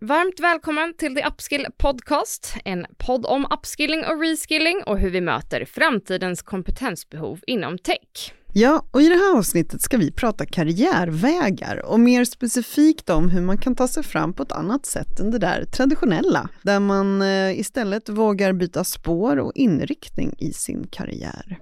Varmt 0.00 0.40
välkommen 0.40 0.94
till 0.98 1.14
The 1.14 1.26
Upskill 1.26 1.66
Podcast, 1.78 2.54
en 2.64 2.86
podd 2.98 3.26
om 3.26 3.46
upskilling 3.50 4.04
och 4.04 4.20
reskilling 4.20 4.82
och 4.86 4.98
hur 4.98 5.10
vi 5.10 5.20
möter 5.20 5.64
framtidens 5.64 6.42
kompetensbehov 6.42 7.40
inom 7.46 7.78
tech. 7.78 8.34
Ja, 8.52 8.86
och 8.90 9.02
i 9.02 9.08
det 9.08 9.14
här 9.14 9.38
avsnittet 9.38 9.82
ska 9.82 9.96
vi 9.96 10.12
prata 10.12 10.46
karriärvägar 10.46 11.86
och 11.86 12.00
mer 12.00 12.24
specifikt 12.24 13.10
om 13.10 13.28
hur 13.28 13.40
man 13.40 13.58
kan 13.58 13.76
ta 13.76 13.88
sig 13.88 14.02
fram 14.02 14.32
på 14.32 14.42
ett 14.42 14.52
annat 14.52 14.86
sätt 14.86 15.20
än 15.20 15.30
det 15.30 15.38
där 15.38 15.64
traditionella, 15.64 16.48
där 16.62 16.80
man 16.80 17.22
eh, 17.22 17.58
istället 17.58 18.08
vågar 18.08 18.52
byta 18.52 18.84
spår 18.84 19.36
och 19.36 19.52
inriktning 19.54 20.34
i 20.38 20.52
sin 20.52 20.86
karriär. 20.90 21.58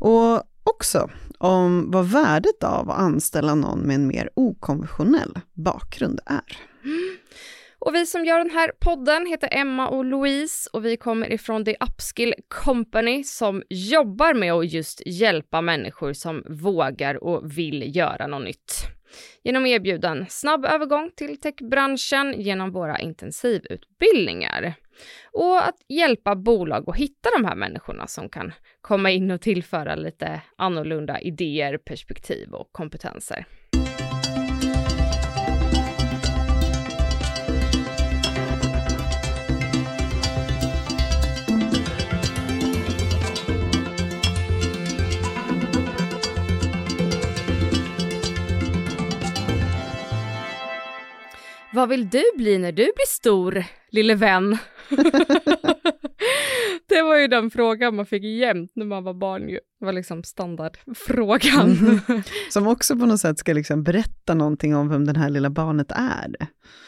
Och 0.00 0.42
också 0.64 1.10
om 1.38 1.90
vad 1.90 2.06
värdet 2.06 2.64
av 2.64 2.90
att 2.90 2.98
anställa 2.98 3.54
någon 3.54 3.80
med 3.80 3.94
en 3.94 4.06
mer 4.06 4.30
okonventionell 4.34 5.38
bakgrund 5.54 6.20
är. 6.26 6.58
Och 7.88 7.94
vi 7.94 8.06
som 8.06 8.24
gör 8.24 8.38
den 8.38 8.50
här 8.50 8.72
podden 8.80 9.26
heter 9.26 9.48
Emma 9.52 9.88
och 9.88 10.04
Louise 10.04 10.70
och 10.72 10.84
vi 10.84 10.96
kommer 10.96 11.32
ifrån 11.32 11.64
The 11.64 11.76
Upskill 11.80 12.34
Company 12.48 13.24
som 13.24 13.62
jobbar 13.68 14.34
med 14.34 14.52
att 14.52 14.72
just 14.72 15.02
hjälpa 15.06 15.60
människor 15.60 16.12
som 16.12 16.44
vågar 16.48 17.24
och 17.24 17.58
vill 17.58 17.96
göra 17.96 18.26
något 18.26 18.44
nytt. 18.44 18.72
Genom 19.44 19.62
att 19.64 19.68
erbjuda 19.68 20.08
en 20.08 20.26
snabb 20.28 20.64
övergång 20.64 21.10
till 21.16 21.40
techbranschen 21.40 22.40
genom 22.40 22.70
våra 22.70 22.98
intensivutbildningar. 22.98 24.74
Och 25.32 25.68
att 25.68 25.76
hjälpa 25.88 26.36
bolag 26.36 26.84
att 26.88 26.96
hitta 26.96 27.28
de 27.38 27.44
här 27.44 27.56
människorna 27.56 28.06
som 28.06 28.28
kan 28.28 28.52
komma 28.80 29.10
in 29.10 29.30
och 29.30 29.40
tillföra 29.40 29.94
lite 29.94 30.40
annorlunda 30.56 31.20
idéer, 31.20 31.78
perspektiv 31.78 32.52
och 32.52 32.72
kompetenser. 32.72 33.46
Vad 51.78 51.88
vill 51.88 52.08
du 52.08 52.22
bli 52.36 52.58
när 52.58 52.72
du 52.72 52.82
blir 52.82 53.06
stor, 53.06 53.64
lille 53.90 54.14
vän? 54.14 54.58
det 56.88 57.02
var 57.02 57.16
ju 57.16 57.28
den 57.28 57.50
frågan 57.50 57.96
man 57.96 58.06
fick 58.06 58.24
jämt 58.24 58.72
när 58.74 58.86
man 58.86 59.04
var 59.04 59.14
barn. 59.14 59.48
Ju. 59.48 59.60
Det 59.80 59.84
var 59.86 59.92
liksom 59.92 60.22
standardfrågan. 60.24 61.72
Mm. 61.72 62.00
Som 62.50 62.66
också 62.66 62.96
på 62.96 63.06
något 63.06 63.20
sätt 63.20 63.38
ska 63.38 63.52
liksom 63.52 63.82
berätta 63.82 64.34
någonting 64.34 64.76
om 64.76 64.88
vem 64.88 65.06
det 65.06 65.18
här 65.18 65.30
lilla 65.30 65.50
barnet 65.50 65.90
är. 65.90 66.34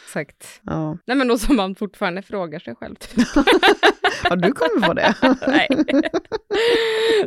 Exakt. 0.04 0.60
Ja. 0.62 0.98
Nej 1.06 1.16
men 1.16 1.28
då 1.28 1.38
som 1.38 1.56
man 1.56 1.74
fortfarande 1.74 2.22
frågar 2.22 2.58
sig 2.58 2.74
själv. 2.74 2.96
Har 4.28 4.36
du 4.36 4.52
kommit 4.52 4.84
på 4.84 4.94
det? 4.94 5.14
Nej. 5.46 5.68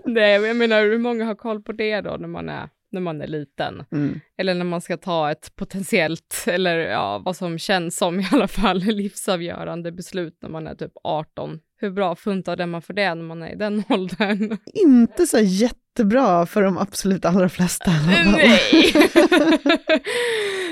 Nej, 0.06 0.42
jag 0.42 0.56
menar 0.56 0.82
hur 0.82 1.00
många 1.00 1.26
har 1.26 1.36
koll 1.36 1.62
på 1.62 1.72
det 1.72 2.02
då 2.02 2.18
när 2.20 2.28
man 2.28 2.50
är 2.50 2.70
när 2.94 3.02
man 3.02 3.22
är 3.22 3.28
liten. 3.28 3.84
Mm. 3.92 4.20
Eller 4.38 4.54
när 4.54 4.66
man 4.66 4.82
ska 4.82 4.98
ta 4.98 5.32
ett 5.32 5.56
potentiellt, 5.56 6.44
eller 6.48 6.78
ja, 6.78 7.22
vad 7.26 7.36
som 7.36 7.60
känns 7.60 7.98
som 7.98 8.20
i 8.20 8.28
alla 8.32 8.48
fall 8.48 8.80
livsavgörande 8.84 9.92
beslut 9.92 10.38
när 10.42 10.50
man 10.50 10.68
är 10.68 10.76
typ 10.76 10.92
18. 11.04 11.60
Hur 11.80 11.92
bra 11.92 12.16
funtade 12.16 12.66
man 12.66 12.82
för 12.82 12.94
det 12.94 13.16
när 13.16 13.24
man 13.24 13.44
är 13.44 13.52
i 13.52 13.56
den 13.56 13.84
åldern? 13.90 14.58
Inte 14.66 15.28
så 15.28 15.40
jättebra 15.40 16.46
för 16.46 16.62
de 16.62 16.78
absolut 16.78 17.26
allra 17.26 17.50
flesta. 17.50 17.92
Nej! 18.26 18.94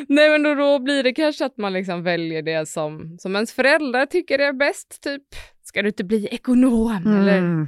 Nej 0.07 0.29
men 0.29 0.43
då, 0.43 0.55
då 0.55 0.79
blir 0.79 1.03
det 1.03 1.13
kanske 1.13 1.45
att 1.45 1.57
man 1.57 1.73
liksom 1.73 2.03
väljer 2.03 2.41
det 2.41 2.69
som, 2.69 3.17
som 3.19 3.35
ens 3.35 3.53
föräldrar 3.53 4.05
tycker 4.05 4.39
är 4.39 4.53
bäst, 4.53 5.01
typ 5.03 5.23
ska 5.63 5.81
du 5.81 5.87
inte 5.87 6.03
bli 6.03 6.27
ekonom 6.27 7.03
mm. 7.05 7.19
eller 7.19 7.67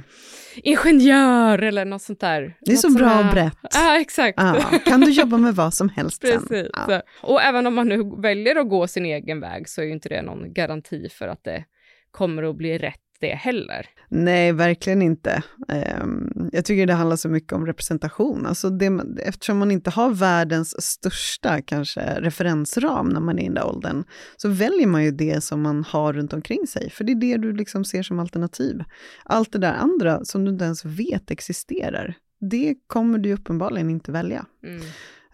ingenjör 0.56 1.62
eller 1.62 1.84
något 1.84 2.02
sånt 2.02 2.20
där. 2.20 2.56
Det 2.60 2.72
är 2.72 2.76
så 2.76 2.90
bra 2.90 3.18
och 3.18 3.32
brett. 3.32 3.58
Ja, 3.74 4.00
exakt. 4.00 4.38
Ja, 4.40 4.78
kan 4.84 5.00
du 5.00 5.10
jobba 5.10 5.36
med 5.36 5.54
vad 5.54 5.74
som 5.74 5.88
helst 5.88 6.22
Precis. 6.22 6.68
Ja. 6.72 7.02
Och 7.22 7.42
även 7.42 7.66
om 7.66 7.74
man 7.74 7.88
nu 7.88 8.20
väljer 8.22 8.56
att 8.56 8.68
gå 8.68 8.86
sin 8.86 9.06
egen 9.06 9.40
väg 9.40 9.68
så 9.68 9.80
är 9.80 9.84
ju 9.84 9.92
inte 9.92 10.08
det 10.08 10.22
någon 10.22 10.52
garanti 10.52 11.08
för 11.08 11.28
att 11.28 11.44
det 11.44 11.64
kommer 12.10 12.42
att 12.42 12.56
bli 12.56 12.78
rätt 12.78 13.03
det 13.24 13.34
heller. 13.34 13.86
Nej, 14.08 14.52
verkligen 14.52 15.02
inte. 15.02 15.42
Um, 16.02 16.50
jag 16.52 16.64
tycker 16.64 16.86
det 16.86 16.92
handlar 16.92 17.16
så 17.16 17.28
mycket 17.28 17.52
om 17.52 17.66
representation. 17.66 18.46
Alltså 18.46 18.70
det, 18.70 19.00
eftersom 19.22 19.58
man 19.58 19.70
inte 19.70 19.90
har 19.90 20.10
världens 20.10 20.82
största 20.82 21.62
kanske 21.62 22.00
referensram 22.20 23.08
när 23.08 23.20
man 23.20 23.38
är 23.38 23.42
i 23.42 23.46
den 23.46 23.54
där 23.54 23.66
åldern, 23.66 24.04
så 24.36 24.48
väljer 24.48 24.86
man 24.86 25.04
ju 25.04 25.10
det 25.10 25.44
som 25.44 25.62
man 25.62 25.84
har 25.84 26.12
runt 26.12 26.32
omkring 26.32 26.66
sig, 26.66 26.90
för 26.90 27.04
det 27.04 27.12
är 27.12 27.16
det 27.16 27.36
du 27.36 27.52
liksom 27.52 27.84
ser 27.84 28.02
som 28.02 28.18
alternativ. 28.18 28.82
Allt 29.24 29.52
det 29.52 29.58
där 29.58 29.72
andra 29.72 30.24
som 30.24 30.44
du 30.44 30.50
inte 30.50 30.64
ens 30.64 30.84
vet 30.84 31.30
existerar, 31.30 32.14
det 32.50 32.74
kommer 32.86 33.18
du 33.18 33.32
uppenbarligen 33.32 33.90
inte 33.90 34.12
välja. 34.12 34.46
Mm. 34.64 34.82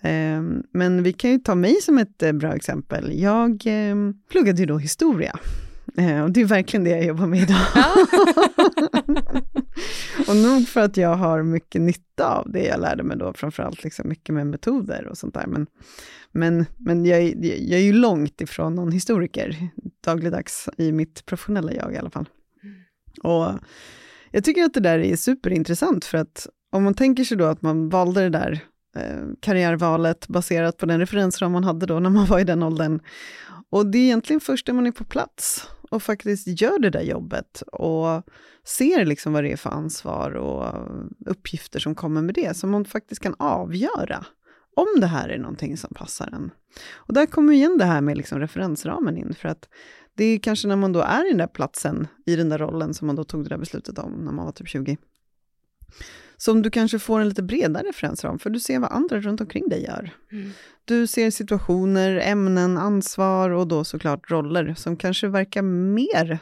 Um, 0.02 0.62
men 0.72 1.02
vi 1.02 1.12
kan 1.12 1.30
ju 1.30 1.38
ta 1.38 1.54
mig 1.54 1.80
som 1.82 1.98
ett 1.98 2.22
uh, 2.22 2.32
bra 2.32 2.54
exempel. 2.54 3.20
Jag 3.20 3.66
um, 3.66 4.22
pluggade 4.30 4.60
ju 4.60 4.66
då 4.66 4.78
historia. 4.78 5.38
Eh, 5.96 6.22
och 6.22 6.30
det 6.30 6.40
är 6.40 6.44
verkligen 6.44 6.84
det 6.84 6.90
jag 6.90 7.04
jobbar 7.04 7.26
med 7.26 7.40
idag. 7.40 7.66
och 10.28 10.36
nog 10.36 10.68
för 10.68 10.80
att 10.80 10.96
jag 10.96 11.14
har 11.14 11.42
mycket 11.42 11.80
nytta 11.80 12.34
av 12.34 12.52
det 12.52 12.64
jag 12.64 12.80
lärde 12.80 13.02
mig 13.02 13.16
då, 13.16 13.32
framförallt 13.32 13.84
liksom 13.84 14.08
mycket 14.08 14.34
med 14.34 14.46
metoder 14.46 15.06
och 15.06 15.18
sånt 15.18 15.34
där. 15.34 15.46
Men, 15.46 15.66
men, 16.32 16.66
men 16.76 17.04
jag, 17.04 17.22
jag 17.44 17.80
är 17.80 17.84
ju 17.84 17.92
långt 17.92 18.40
ifrån 18.40 18.74
någon 18.74 18.92
historiker 18.92 19.68
dagligdags 20.04 20.68
i 20.76 20.92
mitt 20.92 21.26
professionella 21.26 21.72
jag 21.72 21.94
i 21.94 21.96
alla 21.96 22.10
fall. 22.10 22.28
Och 23.22 23.52
jag 24.30 24.44
tycker 24.44 24.64
att 24.64 24.74
det 24.74 24.80
där 24.80 24.98
är 24.98 25.16
superintressant 25.16 26.04
för 26.04 26.18
att 26.18 26.46
om 26.72 26.84
man 26.84 26.94
tänker 26.94 27.24
sig 27.24 27.36
då 27.36 27.44
att 27.44 27.62
man 27.62 27.88
valde 27.88 28.20
det 28.22 28.28
där 28.28 28.60
eh, 28.96 29.26
karriärvalet 29.40 30.28
baserat 30.28 30.76
på 30.76 30.86
den 30.86 31.00
referensram 31.00 31.52
man 31.52 31.64
hade 31.64 31.86
då 31.86 32.00
när 32.00 32.10
man 32.10 32.26
var 32.26 32.38
i 32.38 32.44
den 32.44 32.62
åldern. 32.62 33.00
Och 33.70 33.86
det 33.86 33.98
är 33.98 34.02
egentligen 34.02 34.40
först 34.40 34.66
när 34.66 34.74
man 34.74 34.86
är 34.86 34.92
på 34.92 35.04
plats 35.04 35.68
och 35.90 36.02
faktiskt 36.02 36.60
gör 36.60 36.78
det 36.78 36.90
där 36.90 37.02
jobbet 37.02 37.62
och 37.62 38.22
ser 38.64 39.04
liksom 39.04 39.32
vad 39.32 39.44
det 39.44 39.52
är 39.52 39.56
för 39.56 39.70
ansvar 39.70 40.30
och 40.30 40.88
uppgifter 41.26 41.78
som 41.80 41.94
kommer 41.94 42.22
med 42.22 42.34
det, 42.34 42.56
som 42.56 42.70
man 42.70 42.84
faktiskt 42.84 43.22
kan 43.22 43.34
avgöra 43.38 44.26
om 44.76 45.00
det 45.00 45.06
här 45.06 45.28
är 45.28 45.38
någonting 45.38 45.76
som 45.76 45.94
passar 45.94 46.28
en. 46.32 46.50
Och 46.92 47.14
där 47.14 47.26
kommer 47.26 47.52
igen 47.52 47.78
det 47.78 47.84
här 47.84 48.00
med 48.00 48.16
liksom 48.16 48.38
referensramen 48.38 49.16
in, 49.16 49.34
för 49.34 49.48
att 49.48 49.68
det 50.14 50.24
är 50.24 50.38
kanske 50.38 50.68
när 50.68 50.76
man 50.76 50.92
då 50.92 51.00
är 51.00 51.26
i 51.26 51.28
den 51.28 51.38
där 51.38 51.46
platsen, 51.46 52.08
i 52.26 52.36
den 52.36 52.48
där 52.48 52.58
rollen 52.58 52.94
som 52.94 53.06
man 53.06 53.16
då 53.16 53.24
tog 53.24 53.42
det 53.42 53.48
där 53.48 53.58
beslutet 53.58 53.98
om 53.98 54.12
när 54.12 54.32
man 54.32 54.44
var 54.44 54.52
typ 54.52 54.68
20, 54.68 54.96
som 56.36 56.62
du 56.62 56.70
kanske 56.70 56.98
får 56.98 57.20
en 57.20 57.28
lite 57.28 57.42
bredare 57.42 57.88
referensram, 57.88 58.38
för 58.38 58.50
du 58.50 58.60
ser 58.60 58.78
vad 58.78 58.92
andra 58.92 59.20
runt 59.20 59.40
omkring 59.40 59.68
dig 59.68 59.84
gör. 59.84 60.10
Mm. 60.32 60.50
Du 60.84 61.06
ser 61.06 61.30
situationer, 61.30 62.20
ämnen, 62.24 62.78
ansvar 62.78 63.50
och 63.50 63.68
då 63.68 63.84
såklart 63.84 64.30
roller 64.30 64.74
som 64.74 64.96
kanske 64.96 65.28
verkar 65.28 65.62
mer 65.62 66.38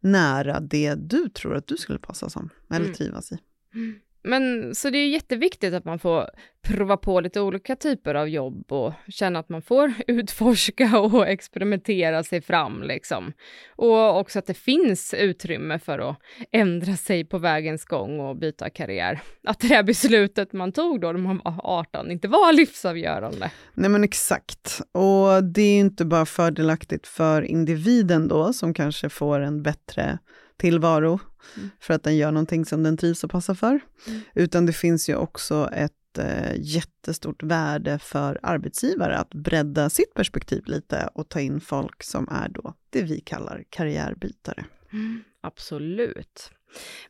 nära 0.00 0.60
det 0.60 0.94
du 0.94 1.28
tror 1.28 1.56
att 1.56 1.66
du 1.66 1.76
skulle 1.76 1.98
passa 1.98 2.30
som, 2.30 2.50
eller 2.70 2.84
mm. 2.84 2.94
trivas 2.94 3.32
i. 3.32 3.38
Mm. 3.74 3.94
Men 4.22 4.74
så 4.74 4.90
det 4.90 4.98
är 4.98 5.08
jätteviktigt 5.08 5.74
att 5.74 5.84
man 5.84 5.98
får 5.98 6.28
prova 6.62 6.96
på 6.96 7.20
lite 7.20 7.40
olika 7.40 7.76
typer 7.76 8.14
av 8.14 8.28
jobb 8.28 8.72
och 8.72 8.92
känna 9.08 9.38
att 9.38 9.48
man 9.48 9.62
får 9.62 9.92
utforska 10.06 10.98
och 10.98 11.28
experimentera 11.28 12.24
sig 12.24 12.40
fram 12.40 12.82
liksom. 12.82 13.32
Och 13.76 14.18
också 14.20 14.38
att 14.38 14.46
det 14.46 14.54
finns 14.54 15.14
utrymme 15.14 15.78
för 15.78 15.98
att 15.98 16.16
ändra 16.52 16.96
sig 16.96 17.24
på 17.24 17.38
vägens 17.38 17.84
gång 17.84 18.20
och 18.20 18.36
byta 18.36 18.70
karriär. 18.70 19.20
Att 19.44 19.60
det 19.60 19.68
här 19.68 19.82
beslutet 19.82 20.52
man 20.52 20.72
tog 20.72 21.00
då 21.00 21.12
när 21.12 21.20
man 21.20 21.40
var 21.44 21.60
18 21.62 22.10
inte 22.10 22.28
var 22.28 22.52
livsavgörande. 22.56 23.50
Nej 23.74 23.90
men 23.90 24.04
exakt. 24.04 24.80
Och 24.92 25.44
det 25.44 25.62
är 25.62 25.74
ju 25.74 25.80
inte 25.80 26.04
bara 26.04 26.26
fördelaktigt 26.26 27.06
för 27.06 27.42
individen 27.42 28.28
då 28.28 28.52
som 28.52 28.74
kanske 28.74 29.08
får 29.08 29.40
en 29.40 29.62
bättre 29.62 30.18
tillvaro 30.58 31.20
mm. 31.56 31.70
för 31.80 31.94
att 31.94 32.02
den 32.02 32.16
gör 32.16 32.32
någonting 32.32 32.64
som 32.64 32.82
den 32.82 32.96
trivs 32.96 33.24
och 33.24 33.30
passar 33.30 33.54
för. 33.54 33.80
Mm. 34.06 34.20
Utan 34.34 34.66
det 34.66 34.72
finns 34.72 35.08
ju 35.08 35.16
också 35.16 35.70
ett 35.72 36.18
eh, 36.18 36.52
jättestort 36.56 37.42
värde 37.42 37.98
för 37.98 38.38
arbetsgivare 38.42 39.18
att 39.18 39.34
bredda 39.34 39.90
sitt 39.90 40.14
perspektiv 40.14 40.62
lite 40.66 41.08
och 41.14 41.28
ta 41.28 41.40
in 41.40 41.60
folk 41.60 42.02
som 42.02 42.28
är 42.28 42.48
då 42.48 42.74
det 42.90 43.02
vi 43.02 43.20
kallar 43.20 43.64
karriärbytare. 43.70 44.64
Mm, 44.92 45.24
absolut. 45.40 46.50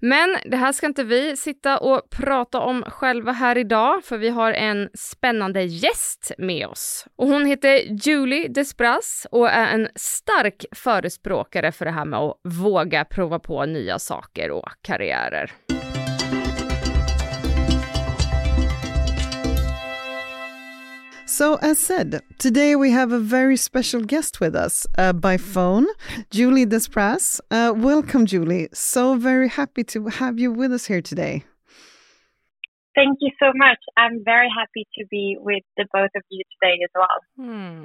Men 0.01 0.37
det 0.45 0.57
här 0.57 0.73
ska 0.73 0.87
inte 0.87 1.05
vi 1.05 1.37
sitta 1.37 1.79
och 1.79 2.11
prata 2.11 2.61
om 2.61 2.83
själva 2.83 3.33
här 3.33 3.59
idag, 3.59 4.05
för 4.05 4.19
vi 4.19 4.29
har 4.29 4.53
en 4.53 4.89
spännande 4.95 5.63
gäst 5.63 6.33
med 6.39 6.67
oss. 6.67 7.07
Och 7.17 7.27
hon 7.27 7.47
heter 7.47 8.07
Julie 8.09 8.49
Despras 8.49 9.27
och 9.31 9.51
är 9.51 9.67
en 9.67 9.89
stark 9.95 10.65
förespråkare 10.77 11.73
för 11.73 11.85
det 11.85 11.91
här 11.91 12.05
med 12.05 12.21
att 12.21 12.41
våga 12.45 13.05
prova 13.05 13.39
på 13.39 13.65
nya 13.67 13.99
saker 13.99 14.51
och 14.51 14.69
karriärer. 14.83 15.53
So, 21.39 21.55
as 21.63 21.79
said, 21.79 22.21
today 22.39 22.75
we 22.75 22.91
have 22.91 23.13
a 23.13 23.21
very 23.21 23.57
special 23.57 24.01
guest 24.01 24.41
with 24.41 24.57
us 24.57 24.89
uh, 24.99 25.13
by 25.13 25.37
phone, 25.37 25.87
Julie 26.31 26.67
Despraz. 26.67 27.41
Uh, 27.49 27.73
welcome, 27.77 28.27
Julie. 28.27 28.69
So 28.73 29.15
very 29.15 29.49
happy 29.49 29.85
to 29.85 30.09
have 30.09 30.41
you 30.41 30.51
with 30.51 30.73
us 30.73 30.87
here 30.87 31.01
today. 31.01 31.45
Thank 32.97 33.19
you 33.21 33.31
so 33.39 33.53
much. 33.55 33.79
I'm 33.97 34.25
very 34.25 34.49
happy 34.53 34.85
to 34.99 35.07
be 35.13 35.37
with 35.39 35.63
the 35.77 35.87
both 35.93 36.11
of 36.17 36.23
you 36.29 36.43
today 36.61 36.79
as 36.83 36.91
well. 36.97 37.19
Hmm. 37.37 37.85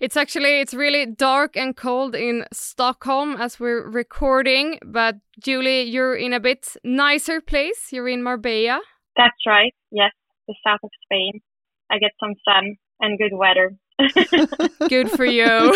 It's 0.00 0.16
actually 0.16 0.58
it's 0.58 0.74
really 0.74 1.06
dark 1.06 1.56
and 1.56 1.76
cold 1.76 2.16
in 2.16 2.44
Stockholm 2.52 3.36
as 3.36 3.60
we're 3.60 3.88
recording, 3.88 4.80
but 4.84 5.14
Julie, 5.38 5.82
you're 5.82 6.16
in 6.16 6.32
a 6.32 6.40
bit 6.40 6.76
nicer 6.82 7.40
place. 7.40 7.92
You're 7.92 8.08
in 8.08 8.24
Marbella. 8.24 8.80
That's 9.16 9.46
right. 9.46 9.74
Yes, 9.92 10.10
the 10.48 10.56
south 10.66 10.80
of 10.82 10.90
Spain. 11.04 11.40
I 11.90 11.98
get 11.98 12.12
some 12.20 12.34
sun 12.44 12.76
and 13.00 13.18
good 13.18 13.32
weather. 13.36 13.76
good 14.88 15.10
for 15.10 15.24
you. 15.24 15.74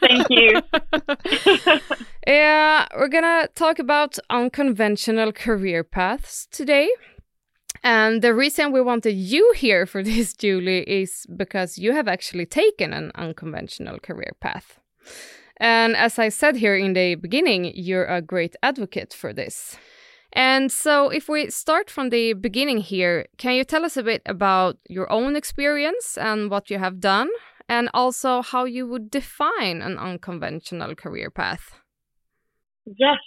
Thank 0.00 0.26
you. 0.30 0.60
yeah, 2.26 2.86
we're 2.96 3.08
gonna 3.08 3.48
talk 3.54 3.78
about 3.78 4.18
unconventional 4.30 5.32
career 5.32 5.84
paths 5.84 6.48
today. 6.50 6.88
And 7.84 8.22
the 8.22 8.34
reason 8.34 8.72
we 8.72 8.80
wanted 8.80 9.14
you 9.14 9.52
here 9.56 9.86
for 9.86 10.02
this, 10.10 10.34
Julie, 10.34 10.82
is 10.82 11.26
because 11.36 11.78
you 11.78 11.92
have 11.92 12.08
actually 12.08 12.46
taken 12.46 12.92
an 12.92 13.12
unconventional 13.14 13.98
career 13.98 14.32
path. 14.40 14.78
And 15.58 15.96
as 15.96 16.18
I 16.18 16.28
said 16.28 16.56
here 16.56 16.76
in 16.76 16.92
the 16.94 17.14
beginning, 17.14 17.72
you're 17.74 18.06
a 18.06 18.20
great 18.20 18.56
advocate 18.62 19.12
for 19.12 19.32
this. 19.32 19.76
And 20.32 20.72
so, 20.72 21.10
if 21.10 21.28
we 21.28 21.50
start 21.50 21.90
from 21.90 22.08
the 22.08 22.32
beginning 22.32 22.78
here, 22.78 23.26
can 23.36 23.54
you 23.54 23.64
tell 23.64 23.84
us 23.84 23.98
a 23.98 24.02
bit 24.02 24.22
about 24.24 24.78
your 24.88 25.10
own 25.12 25.36
experience 25.36 26.16
and 26.16 26.50
what 26.50 26.70
you 26.70 26.78
have 26.78 27.00
done, 27.00 27.28
and 27.68 27.90
also 27.92 28.40
how 28.40 28.64
you 28.64 28.86
would 28.86 29.10
define 29.10 29.82
an 29.82 29.98
unconventional 29.98 30.94
career 30.94 31.30
path? 31.30 31.74
Yes, 32.86 33.20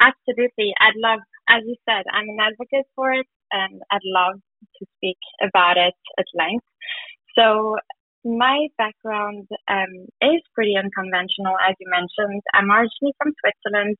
absolutely. 0.00 0.74
I'd 0.80 0.98
love, 0.98 1.20
as 1.48 1.62
you 1.64 1.76
said, 1.88 2.04
I'm 2.12 2.28
an 2.28 2.38
advocate 2.40 2.86
for 2.96 3.12
it, 3.12 3.26
and 3.52 3.80
I'd 3.92 4.04
love 4.04 4.40
to 4.80 4.86
speak 4.96 5.18
about 5.40 5.76
it 5.76 5.94
at 6.18 6.26
length. 6.34 6.66
So, 7.38 7.76
my 8.24 8.66
background 8.76 9.46
um, 9.70 10.10
is 10.20 10.42
pretty 10.54 10.74
unconventional, 10.76 11.54
as 11.62 11.76
you 11.78 11.86
mentioned. 11.88 12.42
I'm 12.52 12.68
originally 12.68 13.14
from 13.16 13.32
Switzerland 13.38 13.96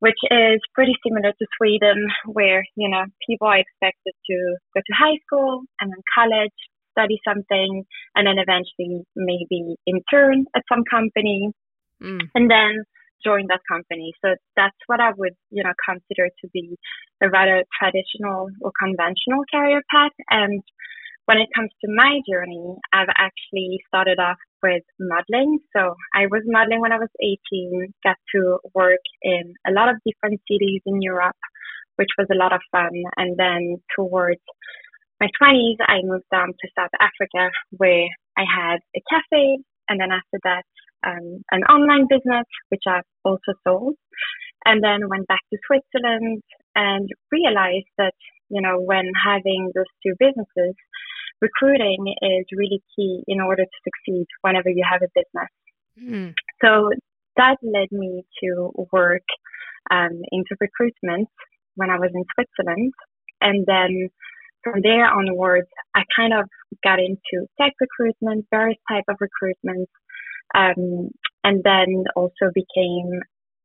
which 0.00 0.18
is 0.30 0.60
pretty 0.74 0.94
similar 1.06 1.32
to 1.32 1.46
Sweden, 1.56 2.06
where, 2.26 2.64
you 2.76 2.88
know, 2.88 3.04
people 3.28 3.48
are 3.48 3.58
expected 3.58 4.14
to 4.30 4.36
go 4.74 4.80
to 4.80 4.94
high 4.94 5.18
school 5.26 5.62
and 5.80 5.90
then 5.90 6.02
college, 6.14 6.54
study 6.92 7.18
something, 7.26 7.84
and 8.14 8.26
then 8.26 8.38
eventually 8.38 9.02
maybe 9.16 9.76
intern 9.86 10.46
at 10.54 10.62
some 10.70 10.82
company 10.90 11.50
mm. 12.02 12.20
and 12.34 12.50
then 12.50 12.84
join 13.24 13.46
that 13.48 13.60
company. 13.70 14.12
So 14.24 14.34
that's 14.56 14.76
what 14.86 15.00
I 15.00 15.10
would, 15.16 15.34
you 15.50 15.62
know, 15.62 15.72
consider 15.88 16.28
to 16.28 16.48
be 16.52 16.76
a 17.22 17.28
rather 17.28 17.64
traditional 17.78 18.48
or 18.60 18.72
conventional 18.78 19.42
career 19.50 19.82
path. 19.90 20.14
And 20.30 20.62
when 21.26 21.38
it 21.38 21.48
comes 21.54 21.70
to 21.84 21.90
my 21.90 22.20
journey, 22.28 22.76
I've 22.92 23.10
actually 23.16 23.80
started 23.86 24.18
off 24.18 24.38
with 24.62 24.82
modeling. 24.98 25.58
So 25.76 25.94
I 26.14 26.26
was 26.26 26.42
modeling 26.46 26.80
when 26.80 26.92
I 26.92 26.98
was 26.98 27.10
18, 27.20 27.92
got 28.04 28.16
to 28.34 28.58
work 28.74 29.04
in 29.22 29.54
a 29.66 29.72
lot 29.72 29.88
of 29.88 29.96
different 30.06 30.40
cities 30.50 30.82
in 30.86 31.02
Europe, 31.02 31.36
which 31.96 32.10
was 32.18 32.28
a 32.30 32.36
lot 32.36 32.52
of 32.52 32.60
fun. 32.70 32.92
And 33.16 33.36
then 33.36 33.76
towards 33.96 34.40
my 35.20 35.28
20s, 35.40 35.76
I 35.80 36.02
moved 36.02 36.30
down 36.30 36.48
to 36.48 36.68
South 36.78 36.94
Africa 37.00 37.50
where 37.76 38.08
I 38.36 38.44
had 38.44 38.78
a 38.96 39.02
cafe. 39.10 39.58
And 39.88 40.00
then 40.00 40.10
after 40.12 40.38
that, 40.44 40.62
um, 41.06 41.42
an 41.50 41.62
online 41.64 42.06
business, 42.08 42.46
which 42.68 42.82
I've 42.86 43.08
also 43.24 43.54
sold. 43.66 43.94
And 44.64 44.82
then 44.82 45.08
went 45.08 45.28
back 45.28 45.40
to 45.50 45.58
Switzerland 45.66 46.42
and 46.74 47.08
realized 47.30 47.90
that, 47.96 48.14
you 48.50 48.60
know, 48.60 48.80
when 48.80 49.06
having 49.24 49.70
those 49.74 49.90
two 50.04 50.14
businesses, 50.18 50.74
recruiting 51.40 52.14
is 52.22 52.46
really 52.52 52.82
key 52.96 53.22
in 53.26 53.40
order 53.40 53.64
to 53.64 53.78
succeed 53.84 54.26
whenever 54.42 54.68
you 54.68 54.84
have 54.90 55.02
a 55.02 55.12
business. 55.14 55.50
Mm. 56.00 56.34
So 56.62 56.90
that 57.36 57.56
led 57.62 57.88
me 57.92 58.24
to 58.42 58.72
work 58.92 59.24
um, 59.90 60.22
into 60.32 60.56
recruitment 60.60 61.28
when 61.76 61.90
I 61.90 61.98
was 61.98 62.10
in 62.14 62.24
Switzerland. 62.34 62.92
And 63.40 63.64
then 63.66 64.08
from 64.62 64.80
there 64.82 65.06
onwards, 65.06 65.68
I 65.94 66.02
kind 66.14 66.34
of 66.34 66.46
got 66.82 66.98
into 66.98 67.46
tech 67.60 67.72
recruitment, 67.80 68.46
various 68.50 68.78
type 68.90 69.04
of 69.08 69.16
recruitment, 69.20 69.88
um, 70.54 71.10
and 71.44 71.62
then 71.62 72.04
also 72.16 72.50
became 72.54 73.20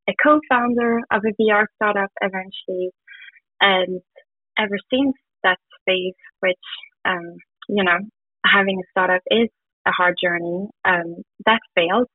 a 0.08 0.14
co-founder 0.22 1.00
of 1.12 1.22
a 1.26 1.42
VR 1.42 1.66
startup 1.76 2.12
eventually. 2.22 2.92
And 3.60 4.02
ever 4.60 4.78
since 4.94 5.16
that 5.44 5.58
space, 5.82 6.14
which 6.42 6.56
um, 7.06 7.38
you 7.70 7.84
know, 7.84 7.98
having 8.46 8.80
a 8.80 8.88
startup 8.92 9.22
is 9.28 9.50
a 9.88 9.92
hard 9.92 10.16
journey. 10.22 10.68
Um, 10.86 11.24
that 11.46 11.60
failed. 11.76 12.10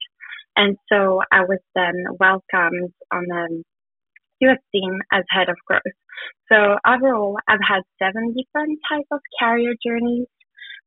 And 0.56 0.76
so 0.90 1.20
I 1.30 1.42
was 1.42 1.60
then 1.74 1.94
welcomed 2.18 2.92
on 3.12 3.24
the 3.28 3.62
US 4.40 4.58
team 4.72 4.98
as 5.12 5.24
head 5.30 5.48
of 5.48 5.56
growth. 5.66 5.82
So 6.50 6.76
overall, 6.86 7.38
I've 7.46 7.62
had 7.66 7.82
seven 8.02 8.34
different 8.34 8.78
types 8.90 9.08
of 9.12 9.20
career 9.38 9.74
journeys, 9.84 10.26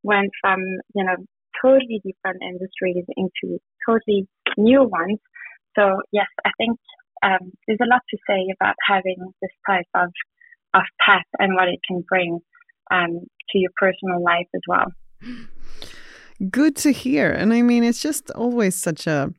went 0.03 0.31
from, 0.41 0.59
you 0.93 1.05
know, 1.05 1.15
totally 1.61 2.01
different 2.03 2.41
industries 2.41 3.05
into 3.15 3.59
totally 3.87 4.27
new 4.57 4.83
ones. 4.83 5.19
So 5.77 6.01
yes, 6.11 6.27
I 6.43 6.51
think 6.57 6.77
um, 7.23 7.51
there's 7.67 7.79
a 7.81 7.89
lot 7.89 8.01
to 8.09 8.17
say 8.27 8.47
about 8.59 8.75
having 8.85 9.17
this 9.41 9.51
type 9.67 9.87
of, 9.95 10.09
of 10.73 10.83
path 10.99 11.29
and 11.39 11.53
what 11.53 11.69
it 11.69 11.79
can 11.87 12.03
bring 12.09 12.39
um, 12.91 13.21
to 13.51 13.59
your 13.59 13.71
personal 13.77 14.23
life 14.23 14.47
as 14.55 14.61
well. 14.67 14.87
Good 16.49 16.75
to 16.77 16.91
hear. 16.91 17.31
And 17.31 17.53
I 17.53 17.61
mean, 17.61 17.83
it's 17.83 18.01
just 18.01 18.31
always 18.31 18.75
such 18.75 19.05
a, 19.05 19.31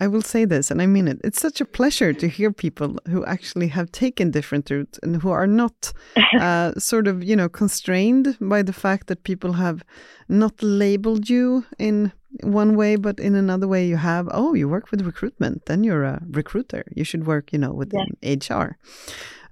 I 0.00 0.08
will 0.08 0.22
say 0.22 0.44
this, 0.44 0.72
and 0.72 0.82
I 0.82 0.86
mean 0.86 1.06
it, 1.06 1.20
it's 1.22 1.40
such 1.40 1.60
a 1.60 1.64
pleasure 1.64 2.12
to 2.12 2.28
hear 2.28 2.50
people 2.50 2.98
who 3.06 3.24
actually 3.26 3.68
have 3.68 3.92
taken 3.92 4.32
different 4.32 4.68
routes 4.68 4.98
and 5.04 5.22
who 5.22 5.30
are 5.30 5.46
not 5.46 5.92
uh, 6.40 6.72
sort 6.72 7.06
of, 7.06 7.22
you 7.22 7.36
know, 7.36 7.48
constrained 7.48 8.36
by 8.40 8.62
the 8.62 8.72
fact 8.72 9.06
that 9.06 9.22
people 9.22 9.52
have 9.52 9.84
not 10.28 10.60
labeled 10.60 11.30
you 11.30 11.64
in 11.78 12.10
one 12.42 12.76
way, 12.76 12.96
but 12.96 13.20
in 13.20 13.36
another 13.36 13.68
way 13.68 13.86
you 13.86 13.96
have, 13.96 14.28
oh, 14.32 14.54
you 14.54 14.68
work 14.68 14.90
with 14.90 15.02
recruitment, 15.02 15.66
then 15.66 15.84
you're 15.84 16.04
a 16.04 16.22
recruiter. 16.30 16.84
You 16.94 17.04
should 17.04 17.24
work, 17.24 17.52
you 17.52 17.58
know, 17.58 17.72
with 17.72 17.92
yeah. 17.92 18.34
HR. 18.34 18.76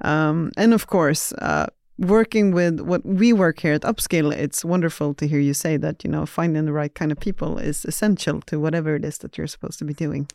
Um, 0.00 0.50
and 0.57 0.75
of 0.75 0.87
course, 0.88 1.33
uh, 1.35 1.67
working 1.99 2.53
with 2.53 2.81
what 2.81 3.05
we 3.05 3.33
work 3.33 3.61
here 3.61 3.75
at 3.75 3.83
Upskill, 3.83 4.33
it's 4.33 4.65
wonderful 4.65 5.15
to 5.15 5.26
hear 5.26 5.41
you 5.41 5.55
say 5.55 5.76
that, 5.76 6.05
you 6.05 6.11
know, 6.11 6.26
finding 6.26 6.65
the 6.65 6.73
right 6.73 6.95
kind 6.95 7.12
of 7.12 7.19
people 7.19 7.59
is 7.59 7.85
essential 7.85 8.41
to 8.43 8.61
whatever 8.61 8.95
it 8.95 9.05
is 9.05 9.19
that 9.19 9.38
you're 9.38 9.47
supposed 9.47 9.79
to 9.79 9.85
be 9.85 9.95
doing. 9.95 10.29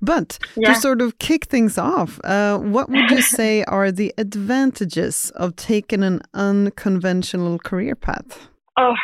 But 0.00 0.38
yeah. 0.56 0.74
to 0.74 0.80
sort 0.80 1.00
of 1.00 1.18
kick 1.18 1.46
things 1.46 1.78
off, 1.78 2.20
uh, 2.24 2.58
what 2.58 2.88
would 2.88 3.10
you 3.10 3.22
say 3.22 3.64
are 3.68 3.90
the 3.90 4.14
advantages 4.18 5.30
of 5.34 5.56
taking 5.56 6.02
an 6.02 6.22
unconventional 6.34 7.58
career 7.58 7.94
path? 7.94 8.48
Oh, 8.78 8.94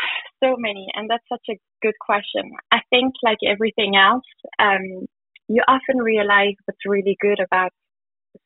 so 0.42 0.54
many. 0.58 0.86
And 0.94 1.08
that's 1.08 1.24
such 1.28 1.46
a 1.50 1.58
good 1.82 1.94
question. 2.00 2.52
I 2.70 2.78
think, 2.90 3.14
like 3.22 3.38
everything 3.46 3.96
else, 3.96 4.24
um, 4.58 5.06
you 5.48 5.62
often 5.68 5.98
realize 5.98 6.54
what's 6.64 6.84
really 6.86 7.16
good 7.20 7.38
about 7.40 7.72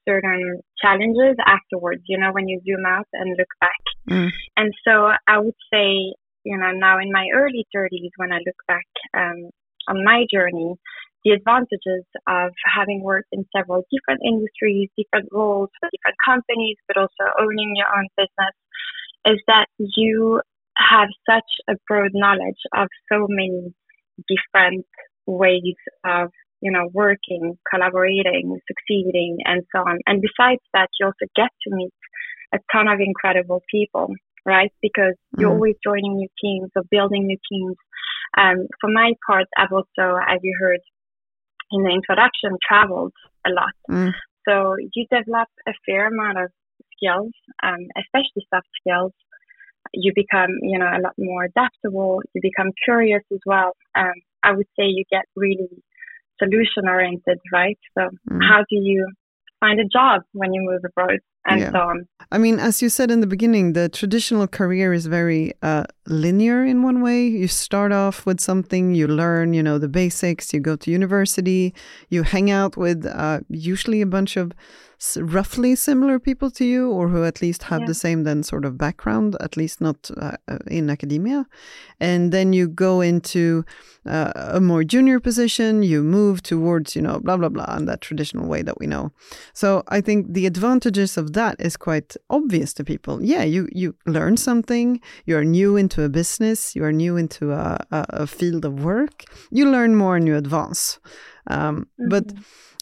certain 0.08 0.60
challenges 0.80 1.36
afterwards, 1.44 2.02
you 2.06 2.18
know, 2.18 2.32
when 2.32 2.48
you 2.48 2.60
zoom 2.66 2.84
out 2.86 3.06
and 3.12 3.36
look 3.38 3.48
back. 3.60 3.82
Mm. 4.08 4.30
And 4.56 4.72
so 4.86 5.10
I 5.26 5.38
would 5.38 5.58
say, 5.72 6.14
you 6.44 6.56
know, 6.58 6.70
now 6.72 6.98
in 6.98 7.10
my 7.12 7.26
early 7.34 7.66
30s, 7.74 8.10
when 8.16 8.32
I 8.32 8.38
look 8.38 8.60
back 8.68 8.86
um, 9.16 9.50
on 9.88 10.04
my 10.04 10.24
journey, 10.32 10.74
the 11.24 11.32
advantages 11.32 12.06
of 12.28 12.52
having 12.64 13.02
worked 13.02 13.28
in 13.32 13.44
several 13.54 13.82
different 13.90 14.20
industries, 14.24 14.88
different 14.96 15.28
roles, 15.32 15.70
different 15.82 16.16
companies, 16.24 16.76
but 16.86 16.96
also 16.96 17.32
owning 17.40 17.74
your 17.74 17.88
own 17.90 18.06
business 18.16 18.54
is 19.26 19.42
that 19.48 19.66
you 19.78 20.40
have 20.78 21.08
such 21.28 21.50
a 21.68 21.74
broad 21.88 22.12
knowledge 22.14 22.62
of 22.76 22.86
so 23.10 23.26
many 23.28 23.74
different 24.28 24.86
ways 25.26 25.74
of 26.04 26.30
you 26.60 26.72
know, 26.72 26.88
working, 26.92 27.58
collaborating, 27.70 28.58
succeeding, 28.66 29.38
and 29.44 29.62
so 29.74 29.80
on. 29.80 29.98
And 30.06 30.22
besides 30.22 30.62
that, 30.72 30.88
you 30.98 31.06
also 31.06 31.26
get 31.34 31.50
to 31.66 31.74
meet 31.74 31.92
a 32.54 32.58
ton 32.72 32.88
of 32.88 33.00
incredible 33.00 33.62
people, 33.70 34.14
right? 34.44 34.72
Because 34.80 35.14
mm. 35.34 35.40
you're 35.40 35.52
always 35.52 35.74
joining 35.84 36.16
new 36.16 36.28
teams 36.42 36.70
or 36.76 36.82
building 36.90 37.26
new 37.26 37.38
teams. 37.50 37.76
Um, 38.38 38.66
for 38.80 38.90
my 38.90 39.12
part, 39.26 39.46
I've 39.56 39.72
also, 39.72 40.18
as 40.28 40.40
you 40.42 40.56
heard 40.60 40.80
in 41.72 41.82
the 41.82 41.90
introduction, 41.90 42.56
traveled 42.66 43.12
a 43.46 43.50
lot. 43.50 43.74
Mm. 43.90 44.12
So 44.48 44.76
you 44.94 45.06
develop 45.10 45.48
a 45.66 45.72
fair 45.84 46.08
amount 46.08 46.38
of 46.38 46.50
skills, 46.96 47.32
um, 47.62 47.88
especially 47.98 48.46
soft 48.52 48.68
skills, 48.80 49.12
you 49.92 50.12
become, 50.14 50.50
you 50.62 50.78
know, 50.78 50.86
a 50.86 51.00
lot 51.00 51.14
more 51.18 51.44
adaptable. 51.44 52.20
You 52.34 52.40
become 52.42 52.72
curious 52.84 53.22
as 53.32 53.40
well. 53.46 53.72
Um, 53.94 54.14
I 54.42 54.52
would 54.52 54.66
say 54.78 54.84
you 54.86 55.04
get 55.10 55.24
really 55.34 55.68
solution 56.38 56.88
oriented, 56.88 57.38
right? 57.52 57.78
So 57.96 58.08
mm. 58.30 58.40
how 58.42 58.58
do 58.58 58.76
you 58.76 59.06
find 59.60 59.80
a 59.80 59.84
job 59.84 60.22
when 60.32 60.52
you 60.52 60.62
move 60.62 60.82
abroad 60.84 61.18
and 61.46 61.60
yeah. 61.60 61.72
so 61.72 61.78
on? 61.78 62.06
I 62.30 62.38
mean, 62.38 62.58
as 62.58 62.82
you 62.82 62.88
said 62.88 63.10
in 63.10 63.20
the 63.20 63.26
beginning, 63.26 63.72
the 63.72 63.88
traditional 63.88 64.46
career 64.46 64.92
is 64.92 65.06
very 65.06 65.52
uh, 65.62 65.84
linear 66.06 66.64
in 66.64 66.82
one 66.82 67.02
way. 67.02 67.26
You 67.26 67.48
start 67.48 67.92
off 67.92 68.26
with 68.26 68.40
something, 68.40 68.94
you 68.94 69.06
learn, 69.06 69.54
you 69.54 69.62
know, 69.62 69.78
the 69.78 69.88
basics, 69.88 70.52
you 70.52 70.60
go 70.60 70.76
to 70.76 70.90
university, 70.90 71.74
you 72.08 72.22
hang 72.22 72.50
out 72.50 72.76
with 72.76 73.06
uh, 73.06 73.40
usually 73.48 74.00
a 74.00 74.06
bunch 74.06 74.36
of 74.36 74.52
roughly 75.18 75.74
similar 75.76 76.18
people 76.18 76.50
to 76.50 76.64
you 76.64 76.90
or 76.90 77.08
who 77.08 77.22
at 77.24 77.42
least 77.42 77.64
have 77.64 77.80
yeah. 77.80 77.86
the 77.86 77.94
same 77.94 78.24
then 78.24 78.42
sort 78.42 78.64
of 78.64 78.78
background 78.78 79.36
at 79.40 79.56
least 79.56 79.80
not 79.80 80.10
uh, 80.16 80.32
uh, 80.48 80.58
in 80.68 80.88
academia 80.88 81.46
and 82.00 82.32
then 82.32 82.54
you 82.54 82.66
go 82.66 83.02
into 83.02 83.62
uh, 84.06 84.32
a 84.34 84.60
more 84.60 84.82
junior 84.82 85.20
position 85.20 85.82
you 85.82 86.02
move 86.02 86.42
towards 86.42 86.96
you 86.96 87.02
know 87.02 87.20
blah 87.20 87.36
blah 87.36 87.50
blah 87.50 87.76
in 87.76 87.84
that 87.84 88.00
traditional 88.00 88.48
way 88.48 88.62
that 88.62 88.78
we 88.78 88.86
know 88.86 89.12
so 89.52 89.82
i 89.88 90.00
think 90.00 90.32
the 90.32 90.46
advantages 90.46 91.18
of 91.18 91.34
that 91.34 91.56
is 91.60 91.76
quite 91.76 92.16
obvious 92.30 92.72
to 92.72 92.82
people 92.82 93.22
yeah 93.22 93.42
you 93.42 93.68
you 93.72 93.94
learn 94.06 94.36
something 94.36 94.98
you 95.26 95.36
are 95.36 95.44
new 95.44 95.76
into 95.76 95.95
a 96.02 96.08
business 96.08 96.74
you 96.76 96.84
are 96.84 96.92
new 96.92 97.16
into 97.16 97.52
a, 97.52 97.78
a, 97.90 98.06
a 98.10 98.26
field 98.26 98.64
of 98.64 98.84
work 98.84 99.24
you 99.50 99.70
learn 99.70 99.94
more 99.94 100.16
and 100.16 100.26
you 100.26 100.36
advance 100.36 100.98
um, 101.48 101.88
mm-hmm. 102.00 102.08
but 102.08 102.32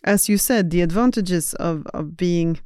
as 0.05 0.29
you 0.29 0.39
said, 0.39 0.71
the 0.71 0.83
advantages 0.83 1.55
of, 1.55 1.87
of 1.89 2.17
being 2.17 2.61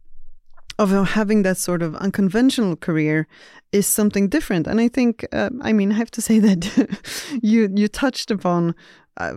of 0.81 0.91
having 1.09 1.43
that 1.43 1.57
sort 1.57 1.83
of 1.83 1.97
unconventional 1.97 2.77
career 2.77 3.27
is 3.73 3.85
something 3.85 4.29
different. 4.29 4.69
And 4.69 4.81
I 4.81 4.87
think, 4.87 5.27
uh, 5.33 5.51
I 5.61 5.73
mean, 5.73 5.91
I 5.91 5.97
have 5.97 6.11
to 6.13 6.23
say 6.29 6.39
that 6.39 7.01
you 7.43 7.69
you 7.75 7.89
touched 7.89 8.31
upon 8.31 8.75
uh, 9.17 9.35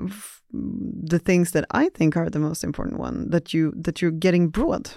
the 0.52 1.20
things 1.20 1.52
that 1.52 1.66
I 1.72 1.90
think 1.90 2.18
are 2.18 2.30
the 2.30 2.40
most 2.40 2.64
important 2.64 3.00
one 3.00 3.30
that 3.30 3.54
you 3.54 3.74
that 3.76 4.02
you're 4.02 4.12
getting 4.12 4.50
broad. 4.50 4.92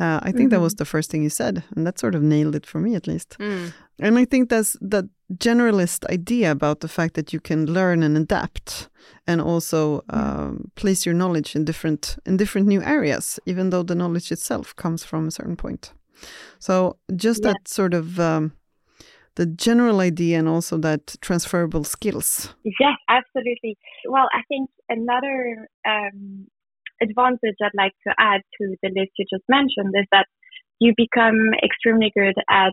Uh, 0.00 0.18
I 0.22 0.32
think 0.32 0.34
mm 0.34 0.44
-hmm. 0.44 0.50
that 0.50 0.60
was 0.60 0.72
mm-hmm. 0.72 0.84
the 0.84 0.90
first 0.90 1.10
thing 1.10 1.22
you 1.22 1.30
said, 1.30 1.62
and 1.76 1.84
that 1.86 1.98
sort 1.98 2.14
of 2.14 2.22
nailed 2.22 2.54
it 2.54 2.66
for 2.66 2.80
me 2.80 2.96
at 2.96 3.06
least. 3.06 3.36
Mm. 3.38 3.72
And 3.98 4.18
I 4.18 4.26
think 4.26 4.48
that's 4.48 4.76
that 4.90 5.04
generalist 5.38 6.04
idea 6.10 6.50
about 6.50 6.80
the 6.80 6.88
fact 6.88 7.14
that 7.14 7.32
you 7.32 7.40
can 7.40 7.66
learn 7.66 8.02
and 8.02 8.16
adapt 8.16 8.88
and 9.26 9.40
also 9.40 10.02
um, 10.10 10.70
place 10.74 11.06
your 11.06 11.14
knowledge 11.14 11.56
in 11.56 11.64
different 11.64 12.16
in 12.26 12.36
different 12.36 12.66
new 12.66 12.82
areas 12.82 13.40
even 13.46 13.70
though 13.70 13.82
the 13.82 13.94
knowledge 13.94 14.32
itself 14.32 14.74
comes 14.76 15.04
from 15.04 15.28
a 15.28 15.30
certain 15.30 15.56
point 15.56 15.92
so 16.58 16.96
just 17.16 17.42
yeah. 17.42 17.52
that 17.52 17.68
sort 17.68 17.94
of 17.94 18.18
um, 18.18 18.52
the 19.36 19.46
general 19.46 20.00
idea 20.00 20.38
and 20.38 20.48
also 20.48 20.76
that 20.76 21.16
transferable 21.20 21.84
skills 21.84 22.54
yes 22.64 22.96
absolutely 23.08 23.76
well 24.08 24.28
i 24.32 24.42
think 24.48 24.68
another 24.88 25.68
um, 25.86 26.46
advantage 27.02 27.58
i'd 27.62 27.74
like 27.74 27.92
to 28.06 28.14
add 28.18 28.40
to 28.56 28.76
the 28.82 28.90
list 28.94 29.12
you 29.18 29.26
just 29.30 29.44
mentioned 29.48 29.92
is 29.98 30.06
that 30.12 30.26
you 30.82 30.92
become 30.96 31.50
extremely 31.64 32.10
good 32.16 32.34
at 32.50 32.72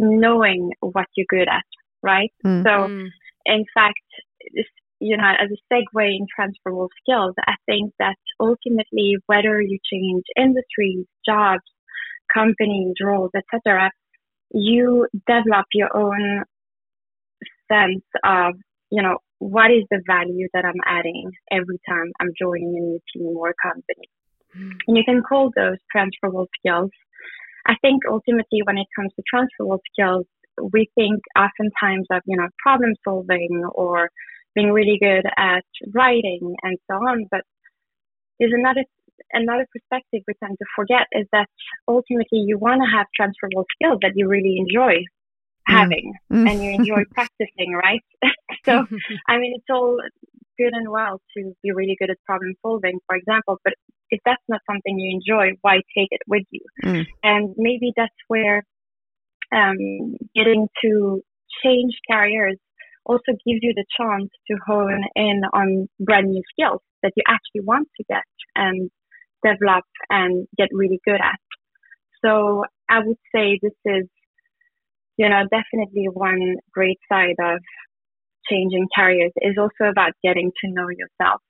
knowing 0.00 0.70
what 0.80 1.06
you're 1.14 1.26
good 1.28 1.48
at, 1.48 1.64
right? 2.02 2.32
Mm. 2.44 2.62
So, 2.62 2.70
mm. 2.70 3.08
in 3.44 3.64
fact, 3.74 4.00
you 5.00 5.16
know, 5.16 5.24
as 5.38 5.50
a 5.50 5.74
segue 5.74 6.06
in 6.06 6.26
transferable 6.34 6.88
skills, 7.02 7.34
I 7.46 7.54
think 7.66 7.92
that 7.98 8.16
ultimately, 8.40 9.16
whether 9.26 9.60
you 9.60 9.78
change 9.92 10.24
industries, 10.36 11.06
jobs, 11.26 11.62
companies, 12.32 12.94
roles, 13.02 13.30
etc., 13.36 13.90
you 14.52 15.06
develop 15.26 15.66
your 15.74 15.94
own 15.94 16.44
sense 17.70 18.04
of, 18.24 18.54
you 18.90 19.02
know, 19.02 19.18
what 19.40 19.72
is 19.72 19.84
the 19.90 20.00
value 20.06 20.46
that 20.54 20.64
I'm 20.64 20.80
adding 20.86 21.30
every 21.50 21.80
time 21.88 22.12
I'm 22.20 22.30
joining 22.38 22.72
a 22.76 22.80
new 22.80 23.00
team 23.12 23.36
or 23.36 23.52
company. 23.60 24.08
Mm. 24.56 24.78
And 24.86 24.96
you 24.96 25.02
can 25.04 25.22
call 25.22 25.50
those 25.56 25.76
transferable 25.92 26.46
skills 26.58 26.90
I 27.66 27.74
think 27.82 28.02
ultimately 28.08 28.62
when 28.64 28.78
it 28.78 28.86
comes 28.96 29.12
to 29.16 29.22
transferable 29.28 29.80
skills, 29.92 30.26
we 30.72 30.88
think 30.94 31.20
oftentimes 31.36 32.06
of, 32.10 32.22
you 32.26 32.36
know, 32.36 32.48
problem 32.58 32.94
solving 33.04 33.62
or 33.74 34.10
being 34.54 34.72
really 34.72 34.98
good 35.00 35.24
at 35.36 35.64
writing 35.94 36.54
and 36.62 36.78
so 36.90 36.96
on. 36.96 37.26
But 37.30 37.42
there's 38.38 38.52
another 38.54 38.84
another 39.32 39.66
perspective 39.70 40.22
we 40.26 40.34
tend 40.42 40.56
to 40.58 40.64
forget 40.74 41.06
is 41.12 41.26
that 41.32 41.46
ultimately 41.86 42.40
you 42.40 42.58
want 42.58 42.80
to 42.82 42.96
have 42.96 43.06
transferable 43.14 43.66
skills 43.76 43.98
that 44.02 44.12
you 44.16 44.28
really 44.28 44.56
enjoy. 44.58 45.04
Having 45.70 46.14
mm. 46.32 46.48
and 46.48 46.62
you 46.62 46.70
enjoy 46.70 47.04
practicing, 47.14 47.72
right? 47.74 48.02
so, 48.64 48.86
I 49.28 49.38
mean, 49.38 49.54
it's 49.56 49.70
all 49.70 49.98
good 50.58 50.72
and 50.72 50.90
well 50.90 51.20
to 51.36 51.52
be 51.62 51.72
really 51.72 51.96
good 51.98 52.10
at 52.10 52.16
problem 52.26 52.54
solving, 52.62 52.98
for 53.06 53.16
example, 53.16 53.58
but 53.64 53.74
if 54.10 54.20
that's 54.24 54.42
not 54.48 54.60
something 54.70 54.98
you 54.98 55.18
enjoy, 55.18 55.56
why 55.62 55.76
take 55.96 56.08
it 56.10 56.20
with 56.26 56.44
you? 56.50 56.60
Mm. 56.84 57.06
And 57.22 57.54
maybe 57.56 57.92
that's 57.96 58.12
where 58.28 58.64
um, 59.54 60.16
getting 60.34 60.68
to 60.82 61.22
change 61.64 61.94
careers 62.10 62.58
also 63.04 63.32
gives 63.32 63.60
you 63.62 63.72
the 63.74 63.84
chance 63.96 64.30
to 64.48 64.56
hone 64.66 65.04
in 65.16 65.42
on 65.52 65.88
brand 65.98 66.28
new 66.28 66.42
skills 66.52 66.80
that 67.02 67.12
you 67.16 67.22
actually 67.26 67.64
want 67.64 67.88
to 67.96 68.04
get 68.08 68.24
and 68.54 68.90
develop 69.42 69.84
and 70.10 70.46
get 70.56 70.68
really 70.72 71.00
good 71.04 71.20
at. 71.20 71.40
So 72.24 72.64
I 72.88 72.98
would 73.04 73.16
say 73.34 73.58
this 73.62 73.72
is, 73.84 74.08
you 75.20 75.28
know, 75.28 75.44
definitely 75.52 76.08
one 76.08 76.56
great 76.72 76.98
side 77.12 77.36
of 77.38 77.60
changing 78.48 78.88
careers 78.96 79.32
is 79.36 79.54
also 79.60 79.90
about 79.90 80.12
getting 80.24 80.50
to 80.64 80.72
know 80.72 80.88
yourself. 80.88 81.42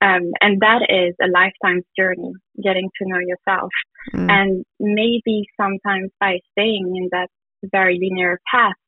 Um, 0.00 0.32
and 0.40 0.60
that 0.60 0.88
is 0.88 1.14
a 1.20 1.28
lifetime 1.28 1.82
journey, 1.98 2.32
getting 2.62 2.88
to 2.96 3.08
know 3.08 3.20
yourself. 3.20 3.70
Mm. 4.14 4.30
And 4.30 4.64
maybe 4.80 5.44
sometimes 5.60 6.10
by 6.18 6.38
staying 6.52 6.88
in 6.96 7.08
that 7.12 7.28
very 7.70 7.98
linear 8.00 8.40
path, 8.50 8.80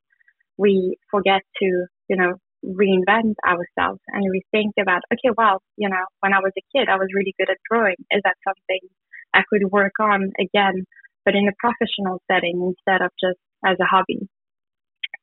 we 0.57 0.97
forget 1.11 1.43
to, 1.61 1.67
you 2.09 2.17
know, 2.17 2.33
reinvent 2.65 3.37
ourselves 3.47 4.01
and 4.09 4.25
we 4.31 4.41
think 4.51 4.73
about, 4.81 5.03
okay, 5.13 5.33
well, 5.37 5.61
you 5.77 5.89
know, 5.89 6.05
when 6.21 6.33
I 6.33 6.39
was 6.39 6.53
a 6.57 6.65
kid, 6.75 6.89
I 6.89 6.97
was 6.97 7.09
really 7.15 7.35
good 7.39 7.51
at 7.51 7.59
drawing. 7.71 8.01
Is 8.11 8.23
that 8.25 8.37
something 8.43 8.89
I 9.35 9.43
could 9.53 9.71
work 9.71 10.01
on 10.01 10.33
again, 10.41 10.85
but 11.27 11.35
in 11.35 11.47
a 11.47 11.61
professional 11.61 12.23
setting 12.31 12.73
instead 12.73 13.05
of 13.05 13.11
just 13.21 13.39
as 13.65 13.77
a 13.81 13.85
hobby? 13.85 14.29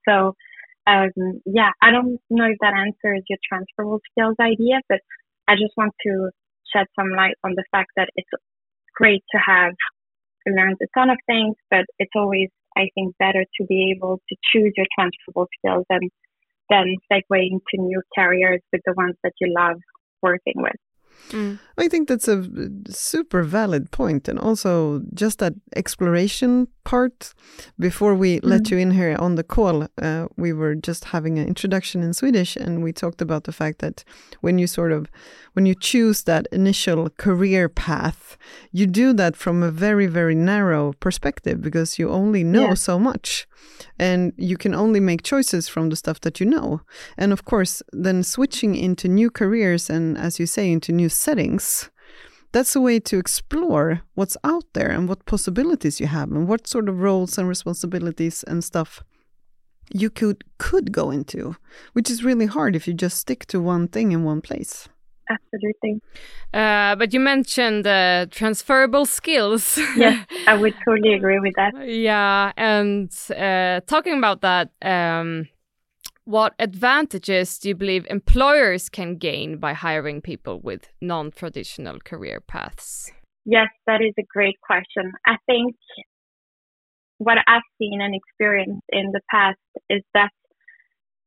So 0.08 0.36
um, 0.88 1.42
yeah, 1.46 1.72
I 1.82 1.92
don't 1.92 2.20
know 2.30 2.46
if 2.46 2.58
that 2.62 2.74
answers 2.74 3.24
your 3.28 3.40
transferable 3.48 4.00
skills 4.12 4.36
idea, 4.40 4.82
but 4.88 5.00
I 5.48 5.56
just 5.56 5.74
want 5.78 5.94
to 6.06 6.30
shed 6.74 6.86
some 6.98 7.10
light 7.16 7.36
on 7.44 7.54
the 7.56 7.64
fact 7.72 7.90
that 7.96 8.10
it's 8.16 8.30
great 8.96 9.24
to 9.32 9.40
have 9.40 9.74
learned 10.48 10.78
a 10.82 10.88
ton 10.98 11.10
of 11.10 11.18
things, 11.26 11.56
but 11.72 11.86
it's 11.98 12.12
always, 12.16 12.50
I 12.78 12.90
think, 12.94 13.16
better 13.18 13.44
to 13.44 13.66
be 13.66 13.96
able 13.96 14.22
to 14.30 14.36
choose 14.52 14.74
your 14.78 14.86
transferable 14.98 15.48
skills 15.60 15.86
and 15.90 16.10
then 16.70 16.96
segue 17.12 17.22
into 17.32 17.84
new 17.84 18.02
careers 18.18 18.62
with 18.72 18.82
the 18.86 18.94
ones 18.96 19.16
that 19.24 19.34
you 19.42 19.54
love 19.58 19.78
working 20.22 20.56
with. 20.58 20.76
Mm. 21.30 21.60
I 21.78 21.88
think 21.88 22.08
that's 22.08 22.28
a 22.28 22.48
super 22.90 23.44
valid 23.44 23.92
point, 23.92 24.28
and 24.28 24.40
also 24.40 25.02
just 25.14 25.40
that 25.40 25.54
exploration 25.76 26.68
part. 26.84 27.34
Before 27.80 28.16
we 28.16 28.40
mm. 28.40 28.42
let 28.44 28.72
you 28.72 28.78
in 28.78 28.92
here 28.92 29.16
on 29.20 29.36
the 29.36 29.44
call, 29.44 29.88
uh, 30.02 30.28
we 30.38 30.54
were 30.54 30.76
just 30.76 31.06
having 31.06 31.38
an 31.40 31.48
introduction 31.48 32.04
in 32.04 32.14
Swedish, 32.14 32.56
and 32.56 32.84
we 32.84 32.94
talked 32.94 33.22
about 33.22 33.44
the 33.44 33.52
fact 33.52 33.80
that 33.80 34.04
when 34.42 34.58
you 34.58 34.68
sort 34.68 34.92
of 34.92 35.08
when 35.54 35.66
you 35.66 35.76
choose 35.76 36.24
that 36.24 36.48
initial 36.52 37.10
career 37.10 37.70
path, 37.70 38.38
you 38.72 38.86
do 38.86 39.14
that 39.14 39.36
from 39.36 39.64
a 39.64 39.72
very 39.72 40.08
very 40.08 40.36
narrow 40.36 40.94
perspective 41.00 41.62
because 41.62 42.00
you 42.00 42.10
only 42.10 42.44
know 42.44 42.70
yeah. 42.70 42.74
so 42.76 43.00
much 43.00 43.48
and 43.98 44.34
you 44.38 44.58
can 44.58 44.74
only 44.74 45.00
make 45.00 45.24
choices 45.24 45.68
from 45.68 45.90
the 45.90 45.96
stuff 45.96 46.20
that 46.22 46.40
you 46.40 46.46
know. 46.46 46.82
And 47.18 47.32
of 47.32 47.46
course, 47.46 47.82
then 47.92 48.24
switching 48.24 48.76
into 48.76 49.08
new 49.08 49.30
careers 49.30 49.90
and, 49.90 50.18
as 50.18 50.40
you 50.40 50.46
say, 50.46 50.72
into 50.72 50.92
new 50.92 51.05
settings, 51.10 51.90
that's 52.52 52.76
a 52.76 52.82
way 52.82 53.00
to 53.02 53.18
explore 53.18 54.02
what's 54.14 54.38
out 54.44 54.66
there 54.74 54.90
and 54.90 55.10
what 55.10 55.26
possibilities 55.26 56.00
you 56.00 56.08
have 56.08 56.32
and 56.32 56.48
what 56.48 56.68
sort 56.68 56.88
of 56.88 57.02
roles 57.02 57.38
and 57.38 57.48
responsibilities 57.48 58.44
and 58.44 58.64
stuff 58.64 59.04
you 59.94 60.10
could 60.10 60.44
could 60.58 60.92
go 60.92 61.12
into, 61.12 61.56
which 61.94 62.10
is 62.10 62.24
really 62.24 62.48
hard 62.48 62.76
if 62.76 62.88
you 62.88 62.94
just 62.94 63.18
stick 63.18 63.46
to 63.46 63.60
one 63.60 63.88
thing 63.88 64.12
in 64.12 64.24
one 64.24 64.42
place 64.42 64.90
absolutely. 65.30 66.02
Uh, 66.54 66.96
but 66.96 67.14
you 67.14 67.20
mentioned 67.20 67.86
uh, 67.88 68.28
transferable 68.32 69.06
skills. 69.06 69.78
yes, 69.96 70.26
I 70.48 70.56
would 70.56 70.74
totally 70.86 71.14
agree 71.14 71.40
with 71.40 71.54
that. 71.56 71.88
Yeah, 71.88 72.52
and 72.58 73.12
uh, 73.36 73.82
talking 73.88 74.18
about 74.18 74.42
that, 74.42 74.72
um, 74.82 75.48
what 76.26 76.56
advantages 76.58 77.60
do 77.60 77.70
you 77.70 77.76
believe 77.76 78.06
employers 78.10 78.90
can 78.90 79.16
gain 79.16 79.58
by 79.58 79.74
hiring 79.74 80.22
people 80.22 80.60
with 80.60 80.90
non-traditional 81.00 82.00
career 82.00 82.42
paths? 82.42 83.12
Yes, 83.46 83.68
that 83.86 84.02
is 84.02 84.14
a 84.20 84.24
great 84.34 84.60
question. 84.62 85.14
I 85.28 85.36
think 85.46 85.76
what 87.20 87.38
I've 87.48 87.62
seen 87.78 88.02
and 88.02 88.16
experienced 88.16 88.86
in 88.90 89.12
the 89.14 89.22
past 89.30 89.60
is 89.90 90.02
that 90.16 90.32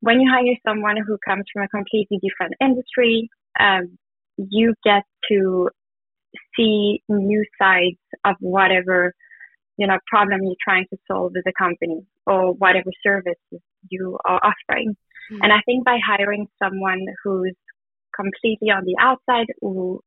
when 0.00 0.20
you 0.20 0.28
hire 0.30 0.56
someone 0.66 0.96
who 0.96 1.16
comes 1.24 1.44
from 1.52 1.62
a 1.62 1.68
completely 1.68 2.18
different 2.20 2.54
industry, 2.60 3.28
um, 3.58 3.98
you 4.36 4.74
get 4.84 5.04
to 5.30 5.70
see 6.56 7.02
new 7.08 7.44
sides 7.60 7.98
of 8.24 8.34
whatever 8.40 9.14
you 9.76 9.86
know 9.86 9.98
problem 10.06 10.40
you're 10.42 10.54
trying 10.62 10.86
to 10.90 10.98
solve 11.10 11.32
as 11.36 11.44
a 11.46 11.52
company 11.56 12.02
or 12.26 12.52
whatever 12.52 12.90
services 13.02 13.62
you 13.90 14.18
are 14.24 14.40
offering. 14.42 14.96
Mm-hmm. 15.30 15.42
And 15.42 15.52
I 15.52 15.60
think 15.66 15.84
by 15.84 15.98
hiring 16.04 16.46
someone 16.62 17.04
who's 17.22 17.56
completely 18.14 18.70
on 18.70 18.84
the 18.84 18.96
outside 19.00 19.46
who 19.60 20.00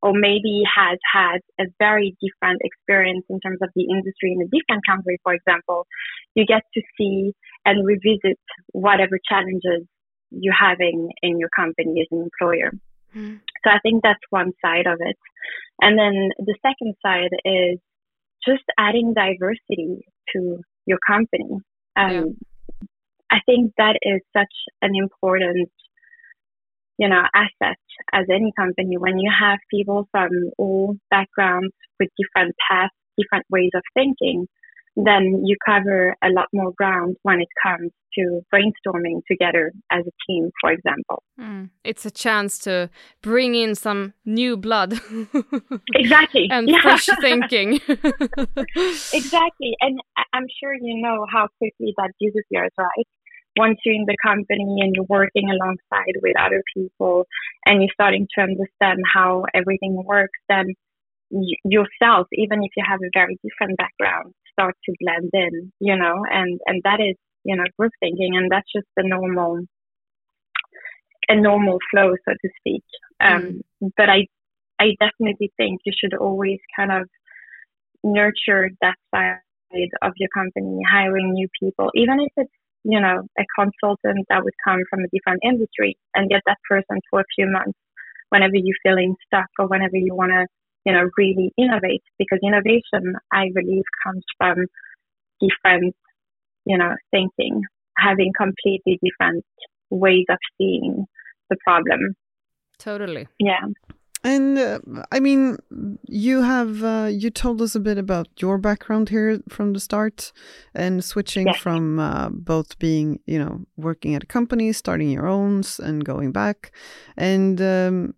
or 0.00 0.12
maybe 0.14 0.62
has 0.64 0.98
had 1.12 1.38
a 1.60 1.64
very 1.78 2.16
different 2.22 2.60
experience 2.62 3.24
in 3.28 3.40
terms 3.40 3.58
of 3.62 3.68
the 3.74 3.82
industry 3.90 4.32
in 4.32 4.40
a 4.42 4.44
different 4.44 4.86
country, 4.86 5.18
for 5.24 5.34
example, 5.34 5.86
you 6.34 6.46
get 6.46 6.62
to 6.74 6.82
see 6.96 7.32
and 7.64 7.84
revisit 7.84 8.38
whatever 8.72 9.18
challenges 9.28 9.86
you're 10.30 10.54
having 10.54 11.10
in 11.22 11.38
your 11.38 11.48
company 11.54 12.00
as 12.00 12.06
an 12.12 12.22
employer. 12.22 12.70
Mm. 13.14 13.40
So 13.64 13.70
I 13.70 13.78
think 13.82 14.02
that's 14.02 14.22
one 14.30 14.52
side 14.64 14.86
of 14.86 14.98
it. 15.00 15.16
And 15.80 15.98
then 15.98 16.30
the 16.38 16.54
second 16.62 16.94
side 17.04 17.34
is 17.44 17.78
just 18.46 18.64
adding 18.78 19.14
diversity 19.14 20.06
to 20.34 20.60
your 20.86 20.98
company. 21.06 21.58
Um, 21.96 22.12
yeah. 22.12 22.22
I 23.30 23.38
think 23.46 23.72
that 23.78 23.98
is 24.02 24.20
such 24.34 24.52
an 24.82 24.92
important 24.94 25.70
you 26.98 27.08
know, 27.08 27.22
asset 27.34 27.78
as 28.12 28.26
any 28.28 28.52
company. 28.58 28.98
When 28.98 29.18
you 29.18 29.30
have 29.30 29.58
people 29.70 30.08
from 30.10 30.30
all 30.58 30.96
backgrounds 31.10 31.72
with 31.98 32.10
different 32.18 32.54
paths, 32.68 32.92
different 33.16 33.46
ways 33.50 33.70
of 33.74 33.82
thinking, 33.94 34.46
then 35.04 35.42
you 35.44 35.56
cover 35.64 36.16
a 36.22 36.28
lot 36.28 36.46
more 36.52 36.72
ground 36.76 37.16
when 37.22 37.40
it 37.40 37.48
comes 37.62 37.92
to 38.14 38.40
brainstorming 38.52 39.20
together 39.30 39.70
as 39.92 40.04
a 40.04 40.10
team, 40.26 40.50
for 40.60 40.72
example. 40.72 41.22
Mm. 41.40 41.70
It's 41.84 42.04
a 42.04 42.10
chance 42.10 42.58
to 42.60 42.90
bring 43.22 43.54
in 43.54 43.76
some 43.76 44.14
new 44.24 44.56
blood. 44.56 44.94
exactly. 45.94 46.48
and 46.50 46.68
yeah. 46.68 46.80
fresh 46.80 47.08
thinking. 47.20 47.74
exactly. 49.14 49.76
And 49.80 50.00
I'm 50.32 50.46
sure 50.60 50.74
you 50.74 51.00
know 51.00 51.26
how 51.32 51.46
quickly 51.58 51.94
that 51.96 52.10
disappears, 52.20 52.72
right? 52.76 53.06
once 53.56 53.78
you're 53.84 53.94
in 53.94 54.06
the 54.06 54.16
company 54.24 54.78
and 54.80 54.94
you're 54.94 55.06
working 55.08 55.50
alongside 55.50 56.14
with 56.22 56.34
other 56.38 56.62
people 56.76 57.26
and 57.66 57.82
you're 57.82 57.90
starting 57.92 58.28
to 58.38 58.42
understand 58.42 59.00
how 59.12 59.42
everything 59.52 60.00
works, 60.06 60.38
then 60.48 60.74
yourself, 61.64 62.28
even 62.32 62.62
if 62.62 62.70
you 62.76 62.84
have 62.88 63.00
a 63.02 63.10
very 63.12 63.36
different 63.42 63.76
background, 63.76 64.32
start 64.58 64.74
to 64.84 64.94
blend 65.00 65.30
in, 65.32 65.72
you 65.80 65.96
know, 65.96 66.24
and, 66.30 66.60
and 66.66 66.82
that 66.84 67.00
is, 67.00 67.16
you 67.44 67.56
know, 67.56 67.64
group 67.78 67.92
thinking 68.00 68.36
and 68.36 68.50
that's 68.50 68.70
just 68.74 68.86
the 68.96 69.02
normal, 69.04 69.60
a 71.28 71.36
normal 71.36 71.78
flow, 71.90 72.14
so 72.26 72.32
to 72.32 72.48
speak. 72.58 72.84
Um, 73.20 73.60
mm. 73.82 73.90
but 73.96 74.08
I, 74.08 74.26
I 74.80 74.94
definitely 75.00 75.52
think 75.56 75.80
you 75.84 75.92
should 75.96 76.14
always 76.14 76.58
kind 76.76 76.92
of 76.92 77.08
nurture 78.04 78.70
that 78.80 78.96
side 79.14 79.38
of 80.02 80.12
your 80.16 80.28
company, 80.34 80.80
hiring 80.90 81.32
new 81.32 81.48
people, 81.60 81.90
even 81.94 82.20
if 82.20 82.32
it's 82.36 82.52
you 82.84 83.00
know, 83.00 83.26
a 83.38 83.44
consultant 83.58 84.24
that 84.28 84.42
would 84.44 84.54
come 84.64 84.78
from 84.88 85.00
a 85.00 85.08
different 85.12 85.40
industry 85.44 85.98
and 86.14 86.30
get 86.30 86.40
that 86.46 86.58
person 86.68 86.98
for 87.10 87.20
a 87.20 87.24
few 87.34 87.46
months 87.50 87.78
whenever 88.30 88.54
you're 88.54 88.76
feeling 88.82 89.14
stuck 89.26 89.48
or 89.58 89.66
whenever 89.66 89.96
you 89.96 90.14
want 90.14 90.32
to, 90.32 90.46
you 90.88 90.94
know, 90.94 91.10
really 91.18 91.52
innovate. 91.58 92.02
Because 92.18 92.38
innovation, 92.42 93.14
I 93.30 93.50
believe, 93.54 93.84
comes 94.02 94.24
from 94.38 94.56
different, 95.38 95.94
you 96.64 96.78
know, 96.78 96.94
thinking, 97.10 97.60
having 97.98 98.32
completely 98.36 98.98
different 99.02 99.44
ways 99.90 100.24
of 100.30 100.38
seeing 100.56 101.04
the 101.50 101.56
problem. 101.62 102.14
Totally. 102.78 103.28
Yeah. 103.38 103.66
And 104.24 104.58
uh, 104.58 104.78
I 105.12 105.20
mean, 105.20 105.58
you 106.08 106.42
have 106.42 106.82
uh, 106.82 107.08
you 107.10 107.30
told 107.30 107.60
us 107.60 107.74
a 107.74 107.80
bit 107.80 107.98
about 107.98 108.28
your 108.38 108.58
background 108.58 109.10
here 109.10 109.40
from 109.48 109.74
the 109.74 109.80
start, 109.80 110.32
and 110.74 111.04
switching 111.04 111.46
yes. 111.46 111.58
from 111.58 112.00
uh, 112.00 112.30
both 112.30 112.78
being 112.78 113.20
you 113.26 113.38
know 113.38 113.66
working 113.76 114.14
at 114.14 114.24
a 114.24 114.26
company, 114.26 114.72
starting 114.72 115.10
your 115.10 115.28
own, 115.28 115.62
and 115.78 116.04
going 116.04 116.32
back, 116.32 116.72
and 117.16 117.60
um, 117.60 118.14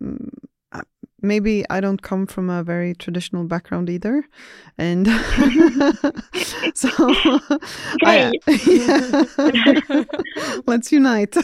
maybe 1.22 1.64
I 1.70 1.80
don't 1.80 2.02
come 2.02 2.26
from 2.26 2.50
a 2.50 2.62
very 2.62 2.94
traditional 2.94 3.44
background 3.44 3.90
either, 3.90 4.24
and 4.78 5.06
so 6.74 6.88
I, 8.04 8.32
yeah. 8.66 10.04
let's 10.66 10.92
unite. 10.92 11.36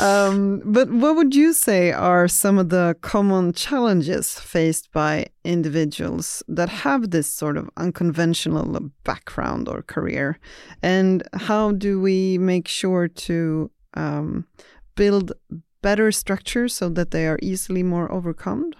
um, 0.00 0.62
but 0.64 0.90
what 0.90 1.16
would 1.16 1.34
you 1.34 1.52
say 1.52 1.92
are 1.92 2.28
some 2.28 2.58
of 2.58 2.68
the 2.68 2.96
common 3.00 3.52
challenges 3.52 4.38
faced 4.38 4.92
by 4.92 5.26
individuals 5.44 6.42
that 6.48 6.68
have 6.68 7.10
this 7.10 7.32
sort 7.32 7.56
of 7.56 7.68
unconventional 7.76 8.90
background 9.04 9.68
or 9.68 9.82
career, 9.82 10.38
and 10.82 11.22
how 11.34 11.72
do 11.72 12.00
we 12.00 12.38
make 12.38 12.68
sure 12.68 13.08
to 13.08 13.70
um, 13.94 14.46
build 14.94 15.32
better 15.82 16.12
structures 16.12 16.74
so 16.74 16.88
that 16.90 17.10
they 17.10 17.26
are 17.26 17.38
easily 17.42 17.82
more 17.82 18.10
overcome? 18.10 18.72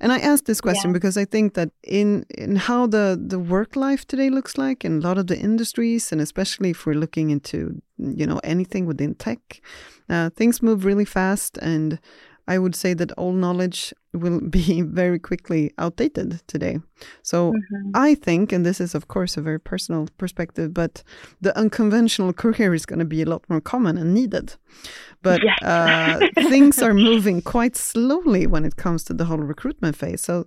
And 0.00 0.12
I 0.12 0.18
ask 0.18 0.44
this 0.44 0.60
question 0.60 0.90
yeah. 0.90 0.94
because 0.94 1.16
I 1.16 1.24
think 1.24 1.54
that 1.54 1.70
in 1.82 2.24
in 2.30 2.56
how 2.56 2.86
the 2.86 3.20
the 3.20 3.38
work 3.38 3.76
life 3.76 4.06
today 4.06 4.30
looks 4.30 4.56
like 4.56 4.84
in 4.84 4.98
a 4.98 5.00
lot 5.00 5.18
of 5.18 5.26
the 5.26 5.38
industries, 5.38 6.12
and 6.12 6.20
especially 6.20 6.70
if 6.70 6.86
we're 6.86 7.00
looking 7.00 7.30
into 7.30 7.82
you 7.98 8.26
know 8.26 8.40
anything 8.44 8.86
within 8.86 9.14
tech, 9.14 9.60
uh, 10.08 10.30
things 10.30 10.62
move 10.62 10.84
really 10.84 11.04
fast, 11.04 11.58
and 11.58 11.98
I 12.48 12.58
would 12.58 12.74
say 12.74 12.94
that 12.94 13.12
all 13.12 13.32
knowledge 13.32 13.92
will 14.12 14.40
be 14.40 14.82
very 15.02 15.18
quickly 15.18 15.72
outdated 15.78 16.42
today. 16.46 16.78
So 17.22 17.52
mm-hmm. 17.52 17.90
I 17.94 18.14
think, 18.14 18.52
and 18.52 18.64
this 18.64 18.80
is 18.80 18.94
of 18.94 19.08
course 19.08 19.36
a 19.36 19.42
very 19.42 19.60
personal 19.60 20.08
perspective, 20.18 20.72
but 20.72 21.02
the 21.40 21.56
unconventional 21.58 22.32
career 22.42 22.74
is 22.74 22.86
going 22.86 22.98
to 22.98 23.04
be 23.04 23.22
a 23.22 23.26
lot 23.26 23.44
more 23.48 23.60
common 23.60 23.98
and 23.98 24.14
needed. 24.14 24.54
But 25.22 25.42
yes. 25.42 25.62
uh, 25.62 26.20
things 26.48 26.80
are 26.82 26.94
moving 26.94 27.42
quite 27.42 27.76
slowly 27.76 28.46
when 28.46 28.64
it 28.64 28.76
comes 28.76 29.04
to 29.04 29.14
the 29.14 29.24
whole 29.24 29.38
recruitment 29.38 29.96
phase. 29.96 30.22
So 30.22 30.46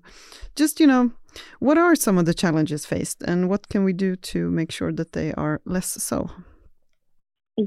just, 0.56 0.80
you 0.80 0.88
know, 0.88 1.12
what 1.60 1.78
are 1.78 1.96
some 1.96 2.18
of 2.18 2.26
the 2.26 2.34
challenges 2.34 2.86
faced 2.86 3.22
and 3.24 3.50
what 3.50 3.70
can 3.70 3.84
we 3.84 3.94
do 3.94 4.16
to 4.16 4.50
make 4.50 4.72
sure 4.72 4.92
that 4.94 5.12
they 5.12 5.34
are 5.34 5.62
less 5.66 6.02
so? 6.02 6.30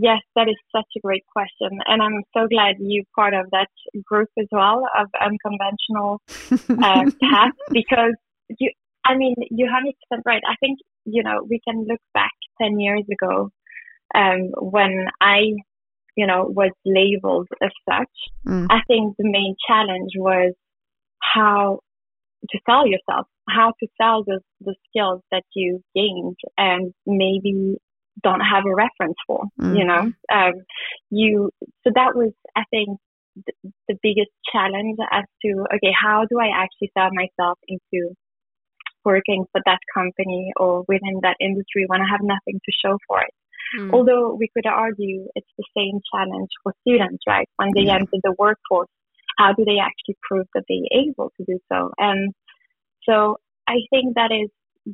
Yes, 0.00 0.20
that 0.36 0.48
is 0.48 0.56
such 0.74 0.88
a 0.96 1.00
great 1.00 1.24
question. 1.30 1.78
And 1.86 2.02
I'm 2.02 2.22
so 2.34 2.46
glad 2.48 2.76
you're 2.78 3.04
part 3.14 3.34
of 3.34 3.50
that 3.50 3.68
group 4.04 4.30
as 4.38 4.46
well 4.50 4.84
of 4.98 5.08
unconventional 5.20 6.20
uh, 6.50 7.10
paths 7.22 7.58
because 7.70 8.14
you, 8.58 8.70
I 9.04 9.16
mean, 9.16 9.34
you're 9.50 9.68
100% 9.68 10.20
right. 10.24 10.42
I 10.48 10.54
think, 10.60 10.78
you 11.04 11.22
know, 11.22 11.46
we 11.48 11.60
can 11.66 11.84
look 11.86 12.00
back 12.14 12.32
10 12.60 12.80
years 12.80 13.04
ago 13.12 13.50
um, 14.14 14.50
when 14.56 15.08
I, 15.20 15.52
you 16.16 16.26
know, 16.26 16.44
was 16.48 16.72
labeled 16.86 17.48
as 17.62 17.70
such. 17.88 18.10
Mm. 18.48 18.68
I 18.70 18.80
think 18.86 19.16
the 19.18 19.28
main 19.28 19.56
challenge 19.68 20.12
was 20.16 20.54
how 21.20 21.80
to 22.48 22.58
sell 22.66 22.86
yourself, 22.86 23.26
how 23.48 23.72
to 23.80 23.86
sell 24.00 24.24
the, 24.24 24.40
the 24.62 24.74
skills 24.88 25.20
that 25.30 25.44
you 25.54 25.82
gained 25.94 26.38
and 26.56 26.94
maybe 27.06 27.76
don't 28.22 28.40
have 28.40 28.64
a 28.66 28.74
reference 28.74 29.16
for, 29.26 29.44
mm-hmm. 29.60 29.76
you 29.76 29.84
know. 29.84 30.12
Um, 30.32 30.52
you 31.10 31.50
so 31.84 31.92
that 31.94 32.14
was, 32.14 32.32
I 32.56 32.62
think, 32.70 32.98
the, 33.34 33.52
the 33.88 33.96
biggest 34.02 34.30
challenge 34.52 34.98
as 35.10 35.24
to 35.42 35.64
okay, 35.74 35.92
how 35.92 36.26
do 36.28 36.38
I 36.38 36.50
actually 36.54 36.90
sell 36.96 37.10
myself 37.12 37.58
into 37.68 38.14
working 39.04 39.44
for 39.52 39.60
that 39.64 39.78
company 39.94 40.52
or 40.56 40.84
within 40.88 41.20
that 41.22 41.36
industry 41.40 41.84
when 41.86 42.00
I 42.00 42.06
have 42.10 42.20
nothing 42.22 42.60
to 42.64 42.72
show 42.84 42.98
for 43.06 43.20
it. 43.20 43.34
Mm. 43.78 43.92
Although 43.92 44.34
we 44.34 44.48
could 44.54 44.66
argue 44.66 45.26
it's 45.34 45.48
the 45.56 45.64
same 45.76 46.00
challenge 46.12 46.50
for 46.62 46.74
students, 46.86 47.22
right? 47.26 47.48
When 47.56 47.70
they 47.74 47.82
yeah. 47.82 47.94
enter 47.94 48.18
the 48.22 48.34
workforce, 48.38 48.88
how 49.38 49.52
do 49.54 49.64
they 49.64 49.78
actually 49.80 50.16
prove 50.22 50.46
that 50.54 50.64
they're 50.68 51.00
able 51.00 51.32
to 51.36 51.44
do 51.44 51.58
so? 51.72 51.90
And 51.98 52.32
so 53.08 53.38
I 53.66 53.76
think 53.90 54.14
that 54.14 54.30
is 54.30 54.50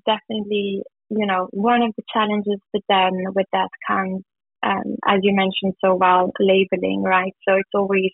definitely 0.07 0.83
you 1.11 1.27
know, 1.27 1.49
one 1.53 1.83
of 1.83 1.93
the 1.97 2.03
challenges, 2.13 2.61
but 2.73 2.83
then 2.89 3.13
with 3.35 3.47
that 3.53 3.69
comes, 3.87 4.23
um, 4.63 4.97
as 5.07 5.21
you 5.23 5.35
mentioned 5.35 5.75
so 5.85 5.95
well, 5.95 6.33
labeling, 6.39 7.03
right? 7.03 7.35
So 7.49 7.55
it's 7.57 7.71
always, 7.75 8.11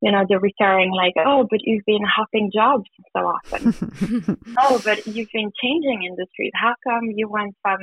you 0.00 0.10
know, 0.10 0.24
the 0.28 0.38
recurring 0.38 0.92
like, 0.92 1.14
oh, 1.24 1.46
but 1.48 1.60
you've 1.62 1.84
been 1.86 2.04
hopping 2.04 2.50
jobs 2.54 2.88
so 3.16 3.20
often. 3.20 4.36
oh, 4.58 4.80
but 4.84 5.06
you've 5.06 5.30
been 5.32 5.52
changing 5.62 6.04
industries. 6.04 6.52
How 6.54 6.74
come 6.84 7.10
you 7.14 7.28
went 7.28 7.54
from, 7.62 7.78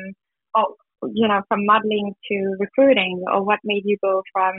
oh, 0.55 0.75
you 1.13 1.27
know, 1.27 1.41
from 1.47 1.65
modeling 1.65 2.13
to 2.29 2.55
recruiting, 2.59 3.23
or 3.31 3.43
what 3.43 3.59
made 3.63 3.83
you 3.85 3.97
go 4.01 4.21
from 4.33 4.53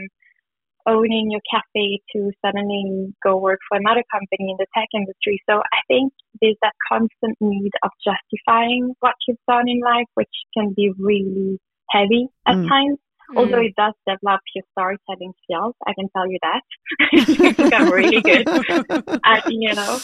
owning 0.86 1.30
your 1.30 1.40
cafe 1.50 2.00
to 2.14 2.30
suddenly 2.44 3.12
go 3.22 3.36
work 3.36 3.58
for 3.68 3.76
another 3.78 4.04
company 4.10 4.50
in 4.50 4.56
the 4.58 4.66
tech 4.76 4.88
industry. 4.94 5.40
So 5.48 5.58
I 5.58 5.80
think 5.88 6.12
there's 6.40 6.56
that 6.62 6.74
constant 6.90 7.36
need 7.40 7.72
of 7.82 7.90
justifying 8.04 8.94
what 9.00 9.14
you've 9.26 9.38
done 9.48 9.68
in 9.68 9.80
life, 9.80 10.08
which 10.14 10.32
can 10.56 10.72
be 10.76 10.92
really 10.98 11.58
heavy 11.90 12.28
at 12.46 12.56
mm. 12.56 12.68
times. 12.68 12.98
Mm. 13.32 13.38
Although 13.38 13.62
it 13.62 13.74
does 13.76 13.94
develop 14.06 14.40
your 14.54 14.64
storytelling 14.72 15.32
skills, 15.44 15.74
I 15.86 15.92
can 15.94 16.08
tell 16.14 16.28
you 16.28 16.38
that. 16.42 16.62
you 17.12 17.54
become 17.54 17.90
really 17.90 18.20
good 18.20 18.48
at, 19.24 19.44
you 19.48 19.74
know, 19.74 20.00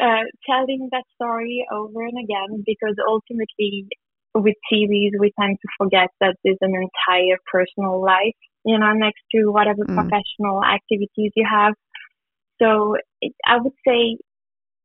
uh, 0.00 0.24
telling 0.48 0.88
that 0.92 1.04
story 1.14 1.66
over 1.72 2.02
and 2.02 2.18
again 2.18 2.62
because 2.66 2.96
ultimately 3.06 3.86
with 4.34 4.56
CVs, 4.72 5.12
we 5.18 5.32
tend 5.38 5.58
to 5.60 5.68
forget 5.78 6.08
that 6.20 6.36
there's 6.44 6.58
an 6.60 6.72
entire 6.74 7.36
personal 7.50 8.02
life, 8.02 8.40
you 8.64 8.78
know, 8.78 8.92
next 8.92 9.22
to 9.34 9.50
whatever 9.50 9.84
mm. 9.84 9.94
professional 9.94 10.62
activities 10.64 11.32
you 11.34 11.46
have. 11.50 11.74
So 12.60 12.96
it, 13.20 13.32
I 13.44 13.58
would 13.58 13.72
say, 13.86 14.18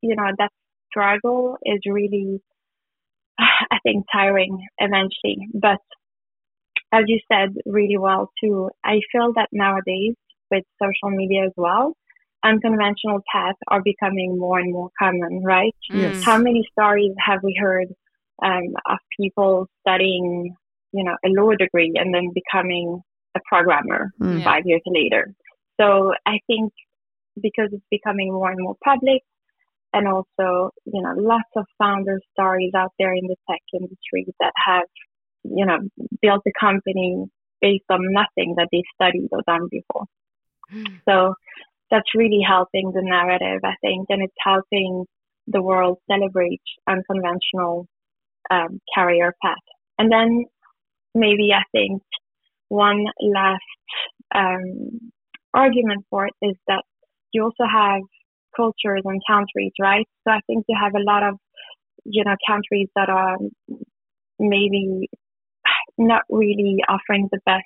you 0.01 0.15
know, 0.15 0.31
that 0.37 0.51
struggle 0.89 1.57
is 1.63 1.79
really, 1.85 2.41
I 3.39 3.77
think, 3.83 4.05
tiring 4.11 4.57
eventually. 4.79 5.47
But 5.53 5.79
as 6.91 7.03
you 7.07 7.19
said 7.31 7.49
really 7.65 7.97
well 7.97 8.31
too, 8.41 8.69
I 8.83 8.99
feel 9.11 9.33
that 9.35 9.49
nowadays 9.51 10.15
with 10.49 10.63
social 10.81 11.15
media 11.15 11.45
as 11.45 11.51
well, 11.57 11.93
unconventional 12.43 13.19
paths 13.31 13.57
are 13.67 13.81
becoming 13.83 14.37
more 14.37 14.59
and 14.59 14.71
more 14.71 14.89
common, 14.97 15.43
right? 15.43 15.75
Yes. 15.89 16.23
How 16.23 16.37
many 16.37 16.63
stories 16.71 17.13
have 17.25 17.39
we 17.43 17.57
heard 17.59 17.87
um, 18.43 18.73
of 18.89 18.99
people 19.19 19.67
studying, 19.81 20.55
you 20.93 21.03
know, 21.03 21.15
a 21.25 21.29
law 21.29 21.51
degree 21.57 21.93
and 21.95 22.13
then 22.13 22.31
becoming 22.33 23.01
a 23.37 23.41
programmer 23.51 24.01
mm. 24.21 24.43
five 24.43 24.63
years 24.65 24.85
later. 24.99 25.23
So 25.79 26.13
I 26.25 26.39
think 26.47 26.73
because 27.47 27.69
it's 27.71 27.91
becoming 27.97 28.29
more 28.33 28.51
and 28.53 28.61
more 28.65 28.77
public, 28.83 29.21
and 29.93 30.07
also, 30.07 30.71
you 30.85 31.01
know, 31.03 31.13
lots 31.33 31.51
of 31.55 31.65
founder 31.77 32.19
stories 32.33 32.73
out 32.75 32.91
there 32.99 33.13
in 33.13 33.25
the 33.31 33.35
tech 33.49 33.61
industry 33.73 34.25
that 34.39 34.53
have, 34.69 34.89
you 35.43 35.65
know, 35.65 35.79
built 36.21 36.43
a 36.45 36.51
company 36.59 37.11
based 37.61 37.89
on 37.89 37.99
nothing 38.21 38.55
that 38.57 38.69
they 38.71 38.83
studied 38.95 39.29
or 39.31 39.41
done 39.47 39.67
before. 39.71 40.05
Mm. 40.71 40.99
So 41.07 41.35
that's 41.89 42.15
really 42.15 42.41
helping 42.45 42.91
the 42.91 43.01
narrative, 43.01 43.61
I 43.63 43.75
think, 43.81 44.07
and 44.09 44.21
it's 44.21 44.41
helping 44.51 45.05
the 45.47 45.61
world 45.61 45.97
celebrate 46.11 46.61
unconventional 46.87 47.87
um, 48.51 48.81
career 48.93 49.33
path. 49.41 49.55
And 49.97 50.11
then 50.11 50.45
maybe 51.15 51.53
I 51.53 51.63
think 51.71 52.01
one 52.69 53.05
last 53.21 53.61
um, 54.35 55.11
argument 55.53 56.05
for 56.09 56.27
it 56.27 56.33
is 56.41 56.55
that 56.67 56.83
you 57.31 57.43
also 57.43 57.65
have 57.69 58.01
cultures 58.55 59.01
and 59.05 59.21
countries, 59.29 59.71
right? 59.79 60.07
So 60.27 60.33
I 60.33 60.39
think 60.47 60.65
you 60.67 60.77
have 60.81 60.93
a 60.95 61.03
lot 61.03 61.23
of, 61.23 61.35
you 62.05 62.23
know, 62.23 62.35
countries 62.47 62.87
that 62.95 63.09
are 63.09 63.37
maybe 64.39 65.09
not 65.97 66.23
really 66.29 66.77
offering 66.87 67.27
the 67.31 67.39
best, 67.45 67.65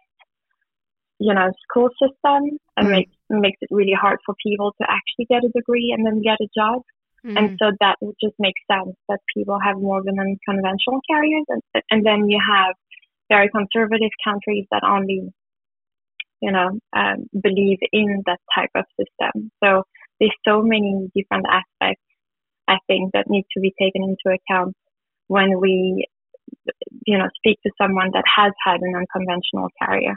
you 1.20 1.34
know, 1.34 1.52
school 1.64 1.90
system 2.02 2.58
and 2.78 2.88
mm. 2.88 2.92
makes 2.92 3.12
makes 3.30 3.58
it 3.62 3.70
really 3.72 3.96
hard 4.00 4.20
for 4.26 4.36
people 4.46 4.74
to 4.82 4.88
actually 4.90 5.26
get 5.30 5.44
a 5.44 5.52
degree 5.56 5.94
and 5.96 6.06
then 6.06 6.22
get 6.22 6.38
a 6.42 6.50
job. 6.58 6.82
Mm-hmm. 7.26 7.38
And 7.38 7.58
so 7.62 7.72
that 7.80 7.96
would 8.02 8.16
just 8.22 8.36
makes 8.40 8.60
sense 8.70 8.96
that 9.08 9.20
people 9.36 9.58
have 9.64 9.78
more 9.78 10.02
than 10.04 10.16
conventional 10.48 11.02
carriers. 11.08 11.46
And, 11.50 11.62
and 11.92 12.06
then 12.06 12.30
you 12.30 12.40
have 12.42 12.74
very 13.32 13.50
conservative 13.50 14.13
countries 14.28 14.65
that 14.72 14.84
only, 14.84 15.22
you 16.41 16.52
know, 16.52 16.70
um, 17.00 17.17
believe 17.48 17.80
in 17.94 18.24
that 18.26 18.41
type 18.54 18.74
of 18.76 18.86
system. 19.00 19.52
So 19.63 19.84
there's 20.20 20.36
so 20.48 20.62
many 20.62 21.10
different 21.15 21.46
aspects, 21.60 22.04
I 22.67 22.78
think, 22.88 23.13
that 23.13 23.30
need 23.30 23.46
to 23.54 23.60
be 23.62 23.74
taken 23.82 24.04
into 24.04 24.38
account 24.38 24.76
when 25.28 25.60
we, 25.63 26.06
you 27.08 27.17
know, 27.17 27.30
speak 27.38 27.58
to 27.63 27.72
someone 27.82 28.10
that 28.13 28.26
has 28.38 28.52
had 28.65 28.80
an 28.82 28.94
unconventional 29.02 29.70
career. 29.82 30.15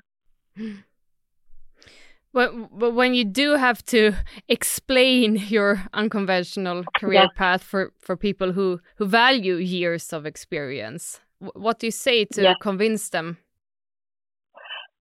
But, 2.33 2.51
but 2.77 2.95
when 2.95 3.15
you 3.15 3.25
do 3.25 3.55
have 3.55 3.85
to 3.87 4.13
explain 4.49 5.37
your 5.37 5.85
unconventional 5.93 6.83
career 6.99 7.29
yeah. 7.31 7.37
path 7.37 7.63
for, 7.63 7.93
for 8.01 8.17
people 8.17 8.51
who, 8.51 8.81
who 8.97 9.07
value 9.07 9.55
years 9.55 10.13
of 10.13 10.27
experience, 10.27 11.21
what 11.39 11.79
do 11.79 11.87
you 11.87 11.91
say 11.91 12.25
to 12.25 12.43
yeah. 12.43 12.55
convince 12.61 13.11
them? 13.11 13.39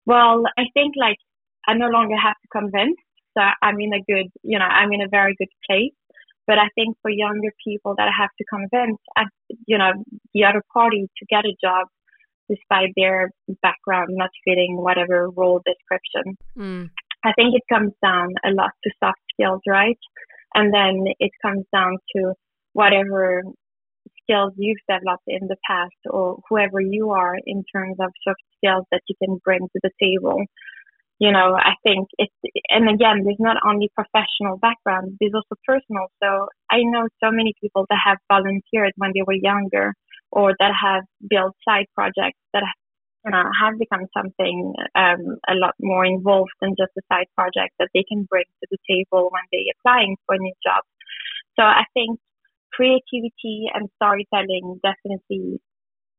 Well, 0.05 0.43
I 0.57 0.63
think 0.73 0.93
like 0.97 1.17
I 1.67 1.73
no 1.73 1.87
longer 1.87 2.15
have 2.17 2.35
to 2.41 2.47
convince. 2.51 2.97
So 3.37 3.43
I'm 3.61 3.79
in 3.79 3.93
a 3.93 4.01
good, 4.01 4.29
you 4.43 4.59
know, 4.59 4.65
I'm 4.65 4.91
in 4.91 5.01
a 5.01 5.07
very 5.07 5.35
good 5.37 5.51
place. 5.69 5.93
But 6.47 6.57
I 6.57 6.67
think 6.75 6.97
for 7.01 7.11
younger 7.11 7.51
people 7.65 7.93
that 7.97 8.07
I 8.07 8.11
have 8.17 8.31
to 8.37 8.45
convince, 8.49 8.97
you 9.67 9.77
know, 9.77 9.91
the 10.33 10.43
other 10.43 10.63
party 10.73 11.07
to 11.17 11.25
get 11.29 11.45
a 11.45 11.55
job 11.63 11.87
despite 12.49 12.89
their 12.97 13.29
background 13.61 14.09
not 14.11 14.29
fitting 14.43 14.77
whatever 14.77 15.29
role 15.29 15.61
description. 15.65 16.37
Mm. 16.57 16.89
I 17.23 17.31
think 17.33 17.53
it 17.55 17.61
comes 17.71 17.93
down 18.03 18.33
a 18.43 18.51
lot 18.51 18.71
to 18.83 18.91
soft 19.01 19.19
skills, 19.33 19.61
right? 19.67 19.97
And 20.53 20.73
then 20.73 21.05
it 21.19 21.31
comes 21.41 21.65
down 21.71 21.97
to 22.15 22.33
whatever 22.73 23.43
skills 24.23 24.53
you've 24.57 24.77
developed 24.87 25.23
in 25.27 25.47
the 25.47 25.57
past 25.67 25.95
or 26.09 26.39
whoever 26.49 26.79
you 26.79 27.11
are 27.11 27.37
in 27.45 27.63
terms 27.73 27.97
of 27.99 28.11
soft 28.23 28.41
skills 28.57 28.85
that 28.91 29.01
you 29.07 29.15
can 29.23 29.39
bring 29.43 29.59
to 29.59 29.79
the 29.83 29.91
table. 29.99 30.43
You 31.19 31.31
know, 31.31 31.53
I 31.53 31.73
think 31.83 32.07
it's, 32.17 32.33
and 32.69 32.89
again, 32.89 33.21
there's 33.23 33.39
not 33.39 33.57
only 33.67 33.91
professional 33.93 34.57
background, 34.57 35.17
there's 35.19 35.33
also 35.35 35.53
personal. 35.65 36.07
So 36.21 36.47
I 36.71 36.81
know 36.81 37.07
so 37.23 37.29
many 37.29 37.53
people 37.61 37.85
that 37.89 37.99
have 38.03 38.17
volunteered 38.27 38.93
when 38.97 39.11
they 39.13 39.21
were 39.21 39.37
younger 39.37 39.93
or 40.31 40.55
that 40.57 40.71
have 40.73 41.03
built 41.29 41.55
side 41.67 41.85
projects 41.93 42.39
that 42.53 42.63
you 43.25 43.31
know, 43.31 43.43
have 43.61 43.77
become 43.77 44.07
something 44.17 44.73
um, 44.95 45.37
a 45.47 45.53
lot 45.53 45.75
more 45.79 46.05
involved 46.05 46.51
than 46.59 46.71
just 46.71 46.91
a 46.97 47.01
side 47.13 47.27
project 47.35 47.73
that 47.77 47.89
they 47.93 48.03
can 48.07 48.23
bring 48.23 48.45
to 48.61 48.67
the 48.71 48.77
table 48.89 49.29
when 49.29 49.43
they're 49.51 49.73
applying 49.77 50.17
for 50.25 50.35
a 50.35 50.39
new 50.39 50.53
job. 50.65 50.81
So 51.59 51.63
I 51.63 51.83
think 51.93 52.19
creativity 52.73 53.65
and 53.73 53.89
storytelling 53.95 54.79
definitely, 54.83 55.59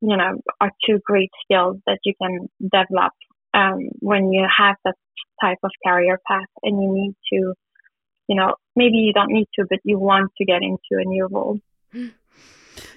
you 0.00 0.16
know, 0.16 0.40
are 0.60 0.70
two 0.86 0.98
great 1.04 1.30
skills 1.44 1.78
that 1.86 1.98
you 2.04 2.14
can 2.20 2.48
develop 2.60 3.12
um, 3.54 3.88
when 4.00 4.32
you 4.32 4.46
have 4.58 4.76
that 4.84 4.94
type 5.40 5.58
of 5.62 5.70
career 5.86 6.18
path 6.26 6.48
and 6.62 6.82
you 6.82 6.92
need 6.92 7.14
to, 7.32 7.54
you 8.28 8.36
know, 8.36 8.54
maybe 8.76 8.96
you 8.96 9.12
don't 9.12 9.32
need 9.32 9.48
to, 9.54 9.66
but 9.68 9.78
you 9.84 9.98
want 9.98 10.30
to 10.38 10.44
get 10.44 10.62
into 10.62 11.00
a 11.00 11.04
new 11.04 11.26
role. 11.30 11.58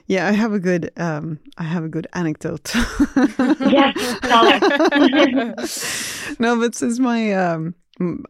Yeah, 0.08 0.28
I 0.28 0.32
have 0.34 0.54
a 0.54 0.60
good 0.60 0.92
um, 0.98 1.40
I 1.58 1.64
have 1.64 1.84
a 1.84 1.90
good 1.90 2.08
anecdote. 2.14 2.74
yes, 2.76 3.96
no, 6.40 6.60
but 6.60 6.76
since 6.76 7.00
my 7.00 7.34
um, 7.34 7.74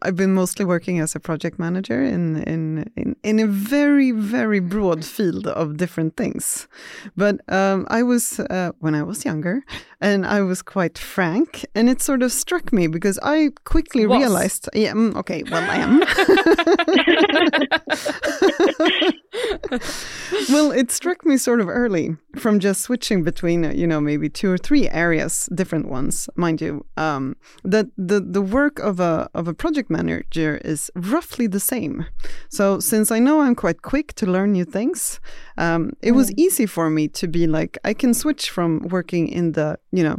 I've 0.02 0.14
been 0.14 0.32
mostly 0.32 0.64
working 0.64 1.00
as 1.00 1.16
a 1.16 1.20
project 1.20 1.58
manager 1.58 2.00
in, 2.00 2.36
in, 2.44 2.88
in, 2.96 3.16
in 3.24 3.40
a 3.40 3.48
very, 3.48 4.12
very 4.12 4.60
broad 4.60 5.04
field 5.04 5.48
of 5.48 5.76
different 5.76 6.16
things. 6.16 6.68
But 7.16 7.40
um, 7.52 7.84
I 7.90 8.04
was, 8.04 8.38
uh, 8.38 8.70
when 8.78 8.94
I 8.94 9.02
was 9.02 9.24
younger, 9.24 9.64
and 10.00 10.24
I 10.24 10.42
was 10.42 10.62
quite 10.62 10.96
frank, 10.98 11.66
and 11.74 11.88
it 11.88 12.00
sort 12.00 12.22
of 12.22 12.30
struck 12.30 12.72
me 12.72 12.86
because 12.86 13.18
I 13.24 13.50
quickly 13.64 14.06
was. 14.06 14.18
realized, 14.18 14.68
yeah, 14.72 14.92
mm, 14.92 15.16
okay, 15.16 15.42
well, 15.50 15.68
I 15.68 15.76
am. 15.76 15.98
well, 20.50 20.70
it 20.70 20.92
struck 20.92 21.26
me 21.26 21.36
sort 21.36 21.60
of 21.60 21.68
early 21.68 22.16
from 22.36 22.60
just 22.60 22.82
switching 22.82 23.24
between, 23.24 23.64
uh, 23.64 23.72
you 23.72 23.86
know, 23.86 24.00
maybe 24.00 24.28
two 24.28 24.50
or 24.50 24.58
three 24.58 24.88
areas, 24.90 25.48
different 25.54 25.88
ones, 25.88 26.28
mind 26.36 26.60
you, 26.60 26.84
um, 26.96 27.36
that 27.64 27.86
the, 27.96 28.20
the 28.20 28.42
work 28.42 28.78
of 28.78 29.00
a, 29.00 29.28
of 29.34 29.48
a 29.48 29.54
project 29.58 29.90
manager 29.90 30.58
is 30.64 30.90
roughly 30.94 31.46
the 31.46 31.60
same. 31.60 32.06
So 32.48 32.80
since 32.80 33.10
I 33.10 33.18
know 33.18 33.40
I'm 33.40 33.54
quite 33.54 33.82
quick 33.82 34.14
to 34.14 34.26
learn 34.26 34.52
new 34.52 34.64
things, 34.64 35.20
um, 35.58 35.92
it 36.02 36.12
mm. 36.12 36.16
was 36.16 36.32
easy 36.32 36.66
for 36.66 36.90
me 36.90 37.08
to 37.08 37.26
be 37.28 37.46
like 37.46 37.78
I 37.84 37.94
can 37.94 38.14
switch 38.14 38.50
from 38.50 38.88
working 38.88 39.28
in 39.28 39.52
the 39.52 39.78
you 39.92 40.02
know 40.02 40.18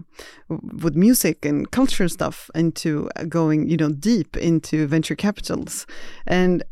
with 0.84 0.96
music 0.96 1.46
and 1.46 1.70
culture 1.72 2.08
stuff 2.08 2.50
into 2.56 3.10
going 3.28 3.68
you 3.70 3.78
know 3.78 3.90
deep 3.90 4.38
into 4.38 4.88
venture 4.88 5.16
capitals, 5.16 5.86
and 6.26 6.64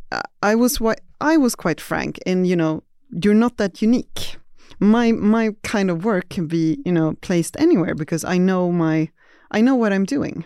I 0.42 0.56
was 0.56 0.82
I 1.22 1.38
was 1.38 1.56
quite 1.56 1.82
frank 1.82 2.20
in 2.26 2.46
you 2.46 2.56
know 2.56 2.84
you're 3.12 3.34
not 3.34 3.58
that 3.58 3.82
unique. 3.82 4.38
My 4.80 5.12
my 5.12 5.52
kind 5.64 5.90
of 5.90 6.04
work 6.04 6.30
can 6.30 6.48
be 6.48 6.80
you 6.86 6.92
know 6.92 7.14
placed 7.22 7.56
anywhere 7.60 7.96
because 7.96 8.24
I 8.26 8.38
know 8.38 8.72
my 8.72 9.10
I 9.52 9.62
know 9.62 9.76
what 9.76 9.94
I'm 9.94 10.06
doing 10.06 10.46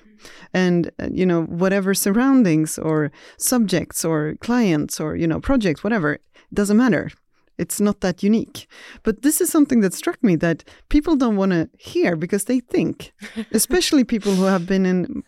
and 0.53 0.91
uh, 0.99 1.07
you 1.11 1.25
know 1.25 1.43
whatever 1.43 1.93
surroundings 1.93 2.77
or 2.77 3.11
subjects 3.37 4.03
or 4.03 4.35
clients 4.41 4.99
or 4.99 5.15
you 5.15 5.27
know 5.27 5.39
projects 5.39 5.83
whatever 5.83 6.17
doesn't 6.53 6.77
matter 6.77 7.09
it's 7.57 7.79
not 7.79 8.01
that 8.01 8.21
unique 8.21 8.67
but 9.03 9.21
this 9.21 9.39
is 9.39 9.49
something 9.49 9.79
that 9.81 9.93
struck 9.93 10.21
me 10.23 10.35
that 10.35 10.63
people 10.89 11.15
don't 11.15 11.37
want 11.37 11.51
to 11.51 11.69
hear 11.77 12.15
because 12.15 12.45
they 12.45 12.59
think 12.59 13.13
especially 13.51 14.03
people 14.03 14.35
who 14.35 14.43
have 14.43 14.67
been 14.67 14.85
in 14.85 15.23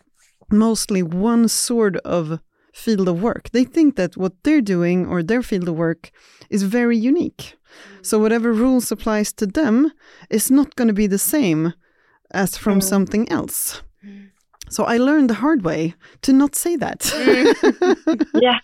mostly 0.50 1.02
one 1.02 1.48
sort 1.48 1.96
of 1.98 2.38
field 2.72 3.08
of 3.08 3.22
work. 3.22 3.50
They 3.50 3.64
think 3.64 3.96
that 3.96 4.16
what 4.16 4.32
they're 4.42 4.60
doing 4.60 5.06
or 5.06 5.22
their 5.22 5.42
field 5.42 5.68
of 5.68 5.76
work 5.76 6.10
is 6.50 6.62
very 6.62 6.96
unique. 6.96 7.54
So 8.02 8.18
whatever 8.18 8.52
rules 8.52 8.92
applies 8.92 9.32
to 9.34 9.46
them 9.46 9.92
is 10.30 10.50
not 10.50 10.76
going 10.76 10.88
to 10.88 10.94
be 10.94 11.06
the 11.06 11.18
same 11.18 11.74
as 12.32 12.56
from 12.56 12.80
mm. 12.80 12.82
something 12.82 13.30
else. 13.30 13.82
So 14.68 14.84
I 14.84 14.96
learned 14.96 15.28
the 15.28 15.34
hard 15.34 15.64
way 15.64 15.94
to 16.22 16.32
not 16.32 16.54
say 16.54 16.76
that. 16.76 17.00
Mm. 17.00 18.26
yeah. 18.40 18.58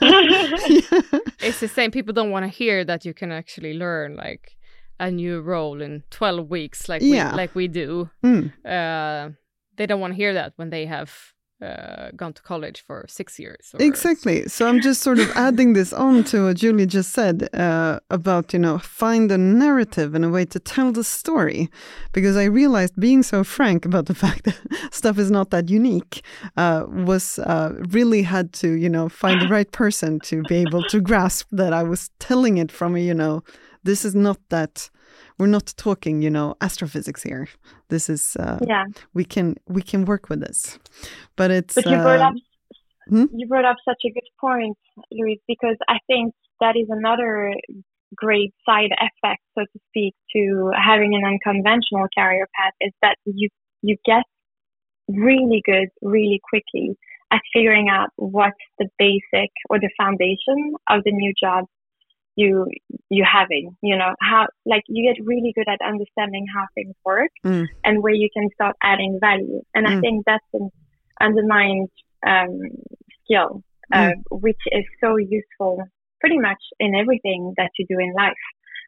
yeah. 0.00 1.20
It's 1.40 1.60
the 1.60 1.68
same. 1.68 1.90
People 1.90 2.14
don't 2.14 2.30
want 2.30 2.44
to 2.44 2.48
hear 2.48 2.84
that 2.84 3.04
you 3.04 3.12
can 3.12 3.30
actually 3.30 3.74
learn 3.74 4.16
like 4.16 4.56
a 4.98 5.10
new 5.10 5.40
role 5.40 5.82
in 5.82 6.02
12 6.10 6.48
weeks 6.48 6.88
like 6.88 7.02
yeah. 7.02 7.32
we, 7.32 7.36
like 7.36 7.54
we 7.54 7.68
do. 7.68 8.08
Mm. 8.24 8.52
Uh, 8.64 9.34
they 9.76 9.86
don't 9.86 10.00
want 10.00 10.12
to 10.12 10.16
hear 10.16 10.34
that 10.34 10.52
when 10.56 10.70
they 10.70 10.86
have 10.86 11.12
uh, 11.62 12.10
gone 12.16 12.32
to 12.32 12.42
college 12.42 12.82
for 12.86 13.04
six 13.08 13.38
years. 13.38 13.72
Or... 13.74 13.82
Exactly. 13.82 14.48
So 14.48 14.66
I'm 14.66 14.80
just 14.80 15.02
sort 15.02 15.18
of 15.18 15.30
adding 15.34 15.74
this 15.74 15.92
on 15.92 16.24
to 16.24 16.46
what 16.46 16.56
Julia 16.56 16.86
just 16.86 17.12
said 17.12 17.54
uh, 17.54 18.00
about, 18.10 18.52
you 18.52 18.58
know, 18.58 18.78
find 18.78 19.30
a 19.30 19.38
narrative 19.38 20.14
and 20.14 20.24
a 20.24 20.30
way 20.30 20.44
to 20.46 20.58
tell 20.58 20.92
the 20.92 21.04
story. 21.04 21.70
Because 22.12 22.36
I 22.36 22.44
realized 22.44 22.94
being 22.98 23.22
so 23.22 23.44
frank 23.44 23.84
about 23.84 24.06
the 24.06 24.14
fact 24.24 24.44
that 24.44 24.58
stuff 24.90 25.18
is 25.18 25.30
not 25.30 25.50
that 25.50 25.68
unique 25.68 26.22
uh, 26.56 26.84
was 26.88 27.38
uh, 27.40 27.74
really 27.90 28.22
had 28.22 28.52
to, 28.54 28.72
you 28.72 28.88
know, 28.88 29.08
find 29.08 29.40
the 29.42 29.48
right 29.48 29.70
person 29.70 30.20
to 30.20 30.42
be 30.44 30.56
able 30.56 30.82
to 30.84 31.00
grasp 31.00 31.48
that 31.52 31.72
I 31.72 31.82
was 31.82 32.10
telling 32.18 32.58
it 32.58 32.72
from 32.72 32.96
a, 32.96 33.00
you 33.00 33.14
know, 33.14 33.42
this 33.82 34.04
is 34.04 34.14
not 34.14 34.38
that 34.50 34.90
we're 35.40 35.46
not 35.46 35.72
talking, 35.78 36.20
you 36.20 36.28
know, 36.28 36.54
astrophysics 36.60 37.22
here. 37.22 37.48
This 37.88 38.10
is 38.10 38.36
uh, 38.36 38.58
yeah. 38.68 38.84
We 39.14 39.24
can 39.24 39.56
we 39.66 39.80
can 39.80 40.04
work 40.04 40.28
with 40.28 40.40
this, 40.40 40.78
but 41.34 41.50
it's. 41.50 41.74
But 41.74 41.86
you 41.86 41.96
brought 41.96 42.20
uh, 42.20 42.28
up 42.28 42.34
hmm? 43.08 43.24
you 43.34 43.46
brought 43.48 43.64
up 43.64 43.78
such 43.84 44.02
a 44.06 44.10
good 44.12 44.28
point, 44.38 44.76
Louise, 45.10 45.40
because 45.48 45.78
I 45.88 45.98
think 46.06 46.34
that 46.60 46.76
is 46.76 46.88
another 46.90 47.54
great 48.14 48.52
side 48.66 48.90
effect, 48.92 49.42
so 49.56 49.62
to 49.62 49.78
speak, 49.88 50.14
to 50.36 50.70
having 50.76 51.14
an 51.14 51.24
unconventional 51.24 52.06
career 52.16 52.46
path 52.54 52.74
is 52.82 52.92
that 53.00 53.16
you 53.24 53.48
you 53.80 53.96
get 54.04 54.24
really 55.08 55.62
good 55.64 55.88
really 56.02 56.40
quickly 56.50 56.96
at 57.32 57.40
figuring 57.54 57.88
out 57.88 58.10
what's 58.16 58.66
the 58.78 58.88
basic 58.98 59.50
or 59.70 59.78
the 59.78 59.90
foundation 59.96 60.74
of 60.90 61.00
the 61.04 61.12
new 61.12 61.32
job 61.42 61.64
you 62.36 62.66
you 63.08 63.24
having 63.30 63.76
you 63.82 63.96
know 63.96 64.14
how 64.20 64.46
like 64.64 64.82
you 64.88 65.12
get 65.12 65.24
really 65.24 65.52
good 65.54 65.68
at 65.68 65.80
understanding 65.86 66.46
how 66.54 66.64
things 66.74 66.94
work 67.04 67.30
mm. 67.44 67.66
and 67.84 68.02
where 68.02 68.14
you 68.14 68.28
can 68.32 68.48
start 68.54 68.76
adding 68.82 69.18
value 69.20 69.60
and 69.74 69.86
mm. 69.86 69.96
i 69.96 70.00
think 70.00 70.24
that's 70.26 70.44
an 70.54 70.70
undermined 71.20 71.88
um, 72.26 72.60
skill 73.24 73.62
uh, 73.92 74.10
mm. 74.10 74.14
which 74.30 74.60
is 74.72 74.84
so 75.02 75.16
useful 75.16 75.82
pretty 76.20 76.38
much 76.38 76.62
in 76.78 76.94
everything 76.94 77.52
that 77.56 77.70
you 77.78 77.86
do 77.88 77.98
in 77.98 78.12
life 78.16 78.44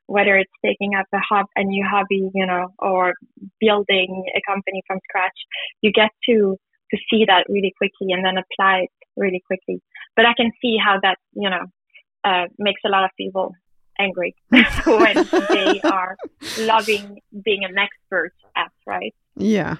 whether 0.07 0.37
it's 0.37 0.53
taking 0.65 0.95
up 0.95 1.07
a 1.13 1.19
hub 1.29 1.47
a 1.57 1.65
new 1.65 1.85
hobby 1.89 2.31
you 2.35 2.47
know 2.47 2.69
or 2.79 3.15
building 3.61 4.25
a 4.37 4.41
company 4.51 4.83
from 4.87 4.99
scratch 5.09 5.39
you 5.81 5.91
get 5.93 6.11
to 6.25 6.57
to 6.91 6.97
see 7.11 7.25
that 7.27 7.45
really 7.49 7.73
quickly 7.77 8.13
and 8.13 8.25
then 8.25 8.37
apply 8.37 8.85
it 8.85 8.91
really 9.17 9.43
quickly 9.47 9.83
but 10.17 10.25
i 10.25 10.33
can 10.37 10.51
see 10.63 10.77
how 10.83 10.97
that 11.03 11.17
you 11.35 11.51
know 11.51 11.67
uh, 12.25 12.47
makes 12.59 12.81
a 12.85 12.89
lot 12.89 13.05
of 13.05 13.11
people 13.17 13.55
angry 13.99 14.35
when 14.51 15.15
they 15.51 15.81
are 15.85 16.17
loving 16.61 17.21
being 17.45 17.65
an 17.65 17.77
expert 17.79 18.33
at, 18.57 18.73
right? 18.87 19.15
Yeah, 19.37 19.77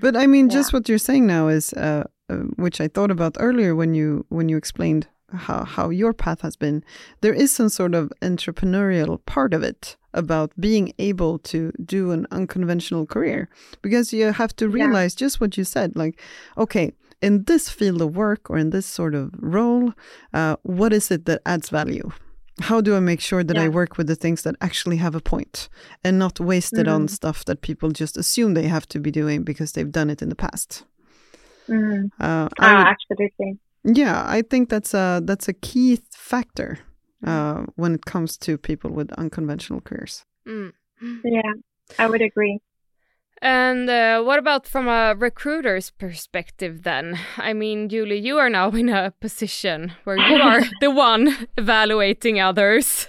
but 0.00 0.16
I 0.16 0.26
mean, 0.26 0.50
just 0.50 0.72
what 0.72 0.88
you're 0.88 0.98
saying 0.98 1.26
now 1.26 1.48
is, 1.48 1.72
uh, 1.72 2.04
uh, 2.28 2.36
which 2.56 2.80
I 2.80 2.88
thought 2.88 3.10
about 3.10 3.36
earlier 3.38 3.74
when 3.74 3.94
you 3.94 4.26
when 4.28 4.48
you 4.48 4.56
explained 4.56 5.08
how 5.32 5.64
how 5.64 5.90
your 5.90 6.12
path 6.12 6.42
has 6.42 6.56
been. 6.56 6.84
There 7.20 7.32
is 7.32 7.50
some 7.50 7.68
sort 7.68 7.94
of 7.94 8.12
entrepreneurial 8.20 9.24
part 9.26 9.54
of 9.54 9.62
it 9.62 9.96
about 10.12 10.52
being 10.60 10.92
able 10.98 11.38
to 11.38 11.72
do 11.84 12.10
an 12.10 12.26
unconventional 12.30 13.06
career 13.06 13.48
because 13.80 14.12
you 14.12 14.32
have 14.32 14.54
to 14.56 14.68
realize 14.68 15.14
yeah. 15.14 15.26
just 15.26 15.40
what 15.40 15.56
you 15.56 15.64
said, 15.64 15.96
like, 15.96 16.20
okay, 16.58 16.92
in 17.22 17.44
this 17.44 17.68
field 17.68 18.00
of 18.02 18.16
work 18.16 18.50
or 18.50 18.58
in 18.58 18.70
this 18.70 18.86
sort 18.86 19.14
of 19.14 19.30
role, 19.38 19.92
uh, 20.32 20.56
what 20.62 20.92
is 20.92 21.10
it 21.10 21.26
that 21.26 21.42
adds 21.44 21.70
value? 21.70 22.10
How 22.60 22.80
do 22.80 22.94
I 22.94 23.00
make 23.00 23.20
sure 23.20 23.42
that 23.42 23.56
yeah. 23.56 23.64
I 23.64 23.68
work 23.68 23.96
with 23.96 24.06
the 24.06 24.14
things 24.14 24.42
that 24.42 24.54
actually 24.60 24.98
have 24.98 25.14
a 25.14 25.20
point 25.20 25.68
and 26.04 26.18
not 26.18 26.38
waste 26.40 26.74
it 26.74 26.86
mm. 26.86 26.94
on 26.94 27.08
stuff 27.08 27.44
that 27.46 27.62
people 27.62 27.90
just 27.90 28.16
assume 28.16 28.54
they 28.54 28.68
have 28.68 28.86
to 28.88 29.00
be 29.00 29.10
doing 29.10 29.44
because 29.44 29.72
they've 29.72 29.90
done 29.90 30.10
it 30.10 30.20
in 30.20 30.28
the 30.28 30.34
past? 30.34 30.84
Mm. 31.68 32.10
Uh, 32.20 32.48
ah, 32.58 32.94
absolutely. 32.94 33.58
Yeah, 33.84 34.24
I 34.26 34.42
think 34.42 34.68
that's 34.68 34.92
a 34.92 35.22
that's 35.24 35.48
a 35.48 35.54
key 35.54 36.00
factor 36.10 36.80
uh, 37.26 37.64
when 37.76 37.94
it 37.94 38.04
comes 38.04 38.36
to 38.38 38.58
people 38.58 38.90
with 38.90 39.10
unconventional 39.12 39.80
careers. 39.80 40.24
Mm. 40.46 40.72
Yeah, 41.24 41.52
I 41.98 42.08
would 42.08 42.20
agree. 42.20 42.60
And 43.42 43.88
uh, 43.88 44.22
what 44.22 44.38
about 44.38 44.66
from 44.66 44.86
a 44.86 45.14
recruiter's 45.16 45.90
perspective 45.90 46.82
then? 46.82 47.18
I 47.38 47.54
mean, 47.54 47.88
Julie, 47.88 48.18
you 48.18 48.36
are 48.36 48.50
now 48.50 48.70
in 48.70 48.90
a 48.90 49.12
position 49.20 49.92
where 50.04 50.18
you 50.18 50.36
are 50.42 50.60
the 50.80 50.90
one 50.90 51.48
evaluating 51.56 52.38
others. 52.38 53.08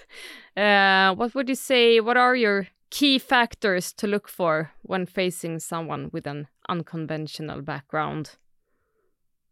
Uh, 0.56 1.14
what 1.16 1.36
would 1.36 1.50
you 1.50 1.56
say? 1.56 2.00
What 2.00 2.16
are 2.18 2.36
your 2.36 2.68
key 2.90 3.20
factors 3.20 3.92
to 3.94 4.08
look 4.08 4.28
for 4.30 4.72
when 4.84 5.06
facing 5.06 5.60
someone 5.60 6.10
with 6.14 6.26
an 6.28 6.48
unconventional 6.70 7.62
background? 7.62 8.38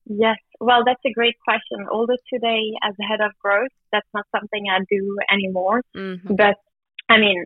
Yes, 0.06 0.38
well, 0.60 0.84
that's 0.86 1.04
a 1.06 1.12
great 1.12 1.36
question. 1.44 1.88
Although 1.92 2.18
today, 2.34 2.74
as 2.84 2.96
head 3.00 3.22
of 3.22 3.32
growth, 3.40 3.72
that's 3.92 4.08
not 4.14 4.26
something 4.36 4.66
I 4.70 4.80
do 4.90 5.18
anymore. 5.32 5.82
Mm 5.94 6.20
-hmm. 6.20 6.36
But 6.36 6.58
I 7.10 7.18
mean, 7.18 7.44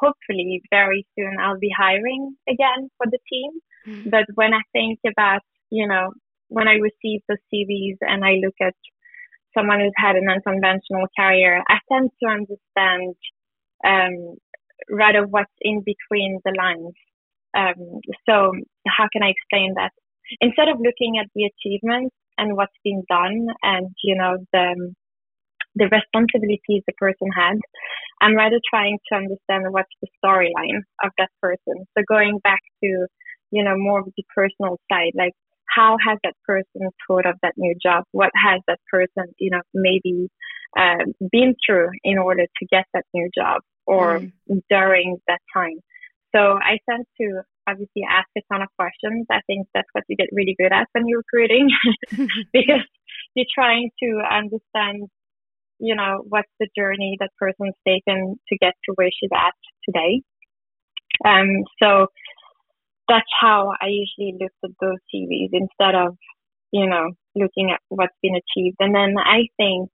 hopefully 0.00 0.62
very 0.70 1.04
soon 1.18 1.36
I'll 1.40 1.58
be 1.58 1.74
hiring 1.76 2.36
again 2.48 2.88
for 2.96 3.06
the 3.10 3.18
team. 3.28 3.50
Mm-hmm. 3.86 4.10
But 4.10 4.26
when 4.34 4.54
I 4.54 4.60
think 4.72 5.00
about, 5.06 5.42
you 5.70 5.88
know, 5.88 6.12
when 6.48 6.68
I 6.68 6.74
receive 6.74 7.20
the 7.28 7.38
CVs 7.52 7.98
and 8.00 8.24
I 8.24 8.34
look 8.44 8.54
at 8.60 8.74
someone 9.56 9.80
who's 9.80 9.92
had 9.96 10.16
an 10.16 10.28
unconventional 10.30 11.06
career, 11.18 11.62
I 11.68 11.78
tend 11.90 12.10
to 12.22 12.28
understand 12.28 13.16
um, 13.84 14.36
rather 14.90 15.26
what's 15.26 15.52
in 15.60 15.82
between 15.84 16.40
the 16.44 16.54
lines. 16.56 16.94
Um, 17.56 18.00
so 18.28 18.52
how 18.86 19.08
can 19.12 19.22
I 19.22 19.30
explain 19.30 19.74
that? 19.76 19.92
Instead 20.40 20.68
of 20.68 20.78
looking 20.78 21.18
at 21.20 21.28
the 21.34 21.50
achievements 21.50 22.14
and 22.38 22.56
what's 22.56 22.72
been 22.84 23.02
done 23.10 23.48
and, 23.62 23.88
you 24.02 24.16
know, 24.16 24.38
the, 24.52 24.94
the 25.74 25.88
responsibilities 25.90 26.82
the 26.86 26.94
person 26.96 27.28
had, 27.34 27.58
I'm 28.22 28.36
rather 28.36 28.60
trying 28.70 28.98
to 29.08 29.16
understand 29.16 29.64
what's 29.70 29.90
the 30.00 30.08
storyline 30.24 30.78
of 31.02 31.10
that 31.18 31.30
person. 31.40 31.84
So 31.98 32.04
going 32.08 32.38
back 32.44 32.60
to, 32.82 33.06
you 33.50 33.64
know, 33.64 33.74
more 33.76 33.98
of 34.00 34.06
the 34.16 34.22
personal 34.34 34.78
side, 34.90 35.12
like 35.14 35.32
how 35.68 35.96
has 36.06 36.18
that 36.22 36.34
person 36.46 36.88
thought 37.06 37.26
of 37.26 37.34
that 37.42 37.54
new 37.56 37.74
job? 37.82 38.04
What 38.12 38.30
has 38.36 38.60
that 38.68 38.78
person, 38.90 39.32
you 39.38 39.50
know, 39.50 39.60
maybe 39.74 40.28
uh, 40.78 41.04
been 41.32 41.56
through 41.66 41.90
in 42.04 42.18
order 42.18 42.44
to 42.44 42.66
get 42.70 42.84
that 42.94 43.04
new 43.12 43.28
job 43.36 43.62
or 43.86 44.20
mm. 44.20 44.32
during 44.70 45.18
that 45.26 45.40
time? 45.52 45.80
So 46.34 46.38
I 46.40 46.78
tend 46.88 47.04
to 47.20 47.42
obviously 47.68 48.02
ask 48.08 48.28
a 48.36 48.40
ton 48.52 48.62
of 48.62 48.68
questions. 48.78 49.26
I 49.30 49.40
think 49.46 49.66
that's 49.74 49.88
what 49.92 50.04
you 50.08 50.16
get 50.16 50.28
really 50.32 50.54
good 50.58 50.72
at 50.72 50.86
when 50.92 51.08
you're 51.08 51.22
recruiting 51.26 51.70
because 52.52 52.86
you're 53.34 53.52
trying 53.54 53.90
to 54.02 54.22
understand 54.30 55.08
you 55.82 55.96
know, 55.96 56.22
what's 56.28 56.50
the 56.60 56.68
journey 56.78 57.16
that 57.18 57.30
person's 57.38 57.74
taken 57.86 58.38
to 58.48 58.58
get 58.58 58.72
to 58.84 58.92
where 58.94 59.10
she's 59.10 59.30
at 59.34 59.52
today. 59.84 60.22
Um, 61.26 61.64
so 61.82 62.06
that's 63.08 63.26
how 63.40 63.72
I 63.82 63.88
usually 63.88 64.38
look 64.40 64.52
at 64.62 64.70
those 64.80 65.02
CVs 65.12 65.50
instead 65.52 65.96
of, 65.96 66.16
you 66.70 66.86
know, 66.86 67.10
looking 67.34 67.72
at 67.72 67.80
what's 67.88 68.14
been 68.22 68.36
achieved. 68.36 68.76
And 68.78 68.94
then 68.94 69.16
I 69.18 69.48
think, 69.56 69.90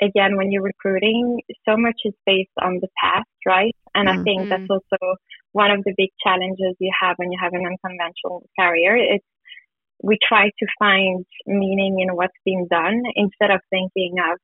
again, 0.00 0.36
when 0.36 0.52
you're 0.52 0.62
recruiting, 0.62 1.40
so 1.68 1.76
much 1.76 1.96
is 2.04 2.14
based 2.24 2.54
on 2.62 2.78
the 2.80 2.88
past, 3.02 3.26
right? 3.44 3.74
And 3.96 4.08
mm-hmm. 4.08 4.20
I 4.20 4.22
think 4.22 4.48
that's 4.48 4.62
mm-hmm. 4.62 4.72
also 4.72 5.16
one 5.50 5.72
of 5.72 5.82
the 5.82 5.94
big 5.96 6.10
challenges 6.24 6.76
you 6.78 6.92
have 7.02 7.16
when 7.16 7.32
you 7.32 7.38
have 7.42 7.54
an 7.54 7.66
unconventional 7.66 8.48
career. 8.58 8.96
It's 8.96 9.26
we 10.00 10.16
try 10.22 10.46
to 10.46 10.66
find 10.78 11.26
meaning 11.44 11.98
in 11.98 12.14
what's 12.14 12.38
being 12.44 12.68
done 12.70 13.02
instead 13.16 13.50
of 13.50 13.60
thinking 13.68 14.14
of 14.30 14.38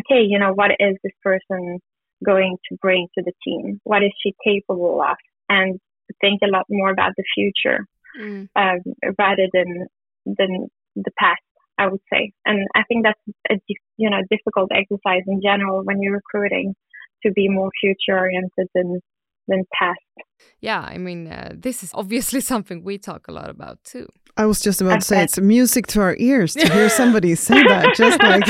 okay, 0.00 0.22
you 0.22 0.38
know, 0.38 0.52
what 0.52 0.72
is 0.78 0.96
this 1.02 1.12
person 1.22 1.80
going 2.24 2.56
to 2.68 2.76
bring 2.80 3.08
to 3.16 3.24
the 3.24 3.32
team? 3.44 3.80
What 3.84 4.02
is 4.02 4.12
she 4.22 4.34
capable 4.44 5.00
of? 5.02 5.16
And 5.48 5.78
think 6.20 6.40
a 6.42 6.50
lot 6.50 6.66
more 6.68 6.90
about 6.90 7.12
the 7.16 7.24
future 7.34 7.86
mm. 8.18 8.48
um, 8.56 8.80
rather 9.18 9.46
than 9.52 9.86
than 10.26 10.68
the 10.96 11.10
past. 11.18 11.42
I 11.76 11.88
would 11.88 12.00
say, 12.12 12.30
and 12.46 12.68
I 12.76 12.84
think 12.84 13.04
that's 13.04 13.20
a 13.50 13.56
you 13.96 14.08
know 14.08 14.20
difficult 14.30 14.70
exercise 14.72 15.22
in 15.26 15.40
general 15.42 15.82
when 15.82 16.00
you're 16.00 16.14
recruiting 16.14 16.74
to 17.24 17.32
be 17.32 17.48
more 17.48 17.70
future 17.80 18.16
oriented 18.16 18.68
than 18.74 19.00
than 19.48 19.64
past. 19.76 19.98
Yeah, 20.60 20.80
I 20.80 20.98
mean, 20.98 21.26
uh, 21.26 21.52
this 21.54 21.82
is 21.82 21.90
obviously 21.94 22.40
something 22.52 22.84
we 22.84 22.98
talk 22.98 23.26
a 23.26 23.32
lot 23.32 23.50
about 23.50 23.82
too. 23.82 24.08
I 24.36 24.46
was 24.46 24.60
just 24.60 24.80
about 24.80 25.00
to 25.00 25.06
say 25.06 25.22
it's 25.22 25.38
music 25.38 25.86
to 25.88 26.00
our 26.00 26.16
ears 26.18 26.54
to 26.54 26.72
hear 26.72 26.88
somebody 26.88 27.34
say 27.36 27.62
that, 27.62 27.94
just 27.94 28.20
like. 28.20 28.44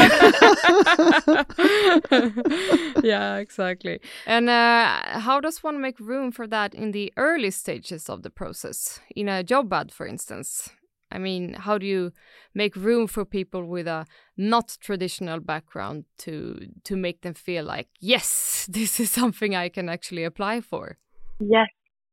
yeah, 3.04 3.36
exactly. 3.36 4.00
And 4.26 4.48
uh, 4.48 5.20
how 5.20 5.40
does 5.40 5.62
one 5.62 5.82
make 5.82 6.00
room 6.00 6.32
for 6.32 6.46
that 6.46 6.74
in 6.74 6.92
the 6.92 7.12
early 7.18 7.50
stages 7.50 8.08
of 8.08 8.22
the 8.22 8.30
process, 8.30 9.00
in 9.14 9.28
a 9.28 9.44
job 9.44 9.70
ad, 9.72 9.92
for 9.92 10.06
instance? 10.06 10.70
I 11.12 11.18
mean, 11.18 11.52
how 11.52 11.76
do 11.76 11.86
you 11.86 12.12
make 12.54 12.74
room 12.76 13.06
for 13.06 13.26
people 13.26 13.66
with 13.66 13.86
a 13.86 14.06
not 14.38 14.76
traditional 14.80 15.38
background 15.38 16.06
to 16.18 16.58
to 16.84 16.96
make 16.96 17.20
them 17.20 17.34
feel 17.34 17.64
like, 17.64 17.88
yes, 18.00 18.66
this 18.70 18.98
is 18.98 19.10
something 19.10 19.54
I 19.54 19.68
can 19.68 19.90
actually 19.90 20.24
apply 20.24 20.62
for? 20.62 20.96
Yes, 21.40 21.68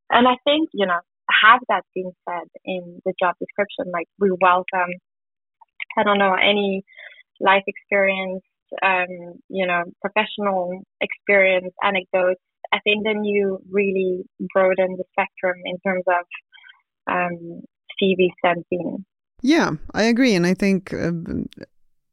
and 0.09 0.27
I 0.27 0.35
think 0.43 0.69
you 0.73 0.85
know 0.85 0.99
have 1.43 1.59
that 1.69 1.83
being 1.93 2.11
said 2.27 2.47
in 2.65 3.01
the 3.05 3.13
job 3.21 3.35
description. 3.39 3.91
Like 3.91 4.07
we 4.19 4.31
welcome, 4.41 4.91
I 5.97 6.03
don't 6.03 6.19
know, 6.19 6.33
any 6.33 6.83
life 7.39 7.63
experience, 7.67 8.43
um, 8.83 9.39
you 9.49 9.67
know, 9.67 9.83
professional 10.01 10.81
experience, 11.01 11.73
anecdotes. 11.83 12.41
I 12.73 12.79
think 12.83 13.03
then 13.03 13.23
you 13.23 13.59
really 13.69 14.23
broaden 14.53 14.97
the 14.97 15.03
spectrum 15.11 15.57
in 15.65 15.77
terms 15.79 16.03
of 16.07 16.25
um, 17.11 17.61
CV 18.01 18.29
sent 18.43 18.65
in. 18.71 19.05
Yeah, 19.41 19.71
I 19.93 20.03
agree, 20.03 20.35
and 20.35 20.45
I 20.45 20.53
think 20.53 20.93
uh, 20.93 21.11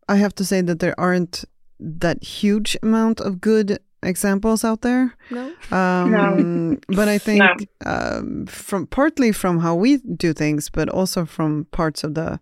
I 0.09 0.17
have 0.17 0.35
to 0.37 0.45
say 0.45 0.63
that 0.63 0.81
there 0.81 0.99
aren't 0.99 1.45
that 1.79 2.25
huge 2.25 2.77
amount 2.83 3.21
of 3.21 3.41
good 3.41 3.79
examples 4.03 4.65
out 4.65 4.83
there. 4.83 5.15
No. 5.31 5.53
Um, 5.71 6.11
no. 6.11 6.77
But 6.89 7.09
I 7.09 7.19
think 7.19 7.43
no. 7.43 7.91
um, 7.91 8.47
from 8.47 8.87
partly 8.87 9.33
from 9.33 9.61
how 9.61 9.75
we 9.75 9.99
do 9.99 10.33
things, 10.33 10.71
but 10.71 10.89
also 10.89 11.25
from 11.25 11.67
parts 11.71 12.05
of 12.05 12.15
the 12.15 12.41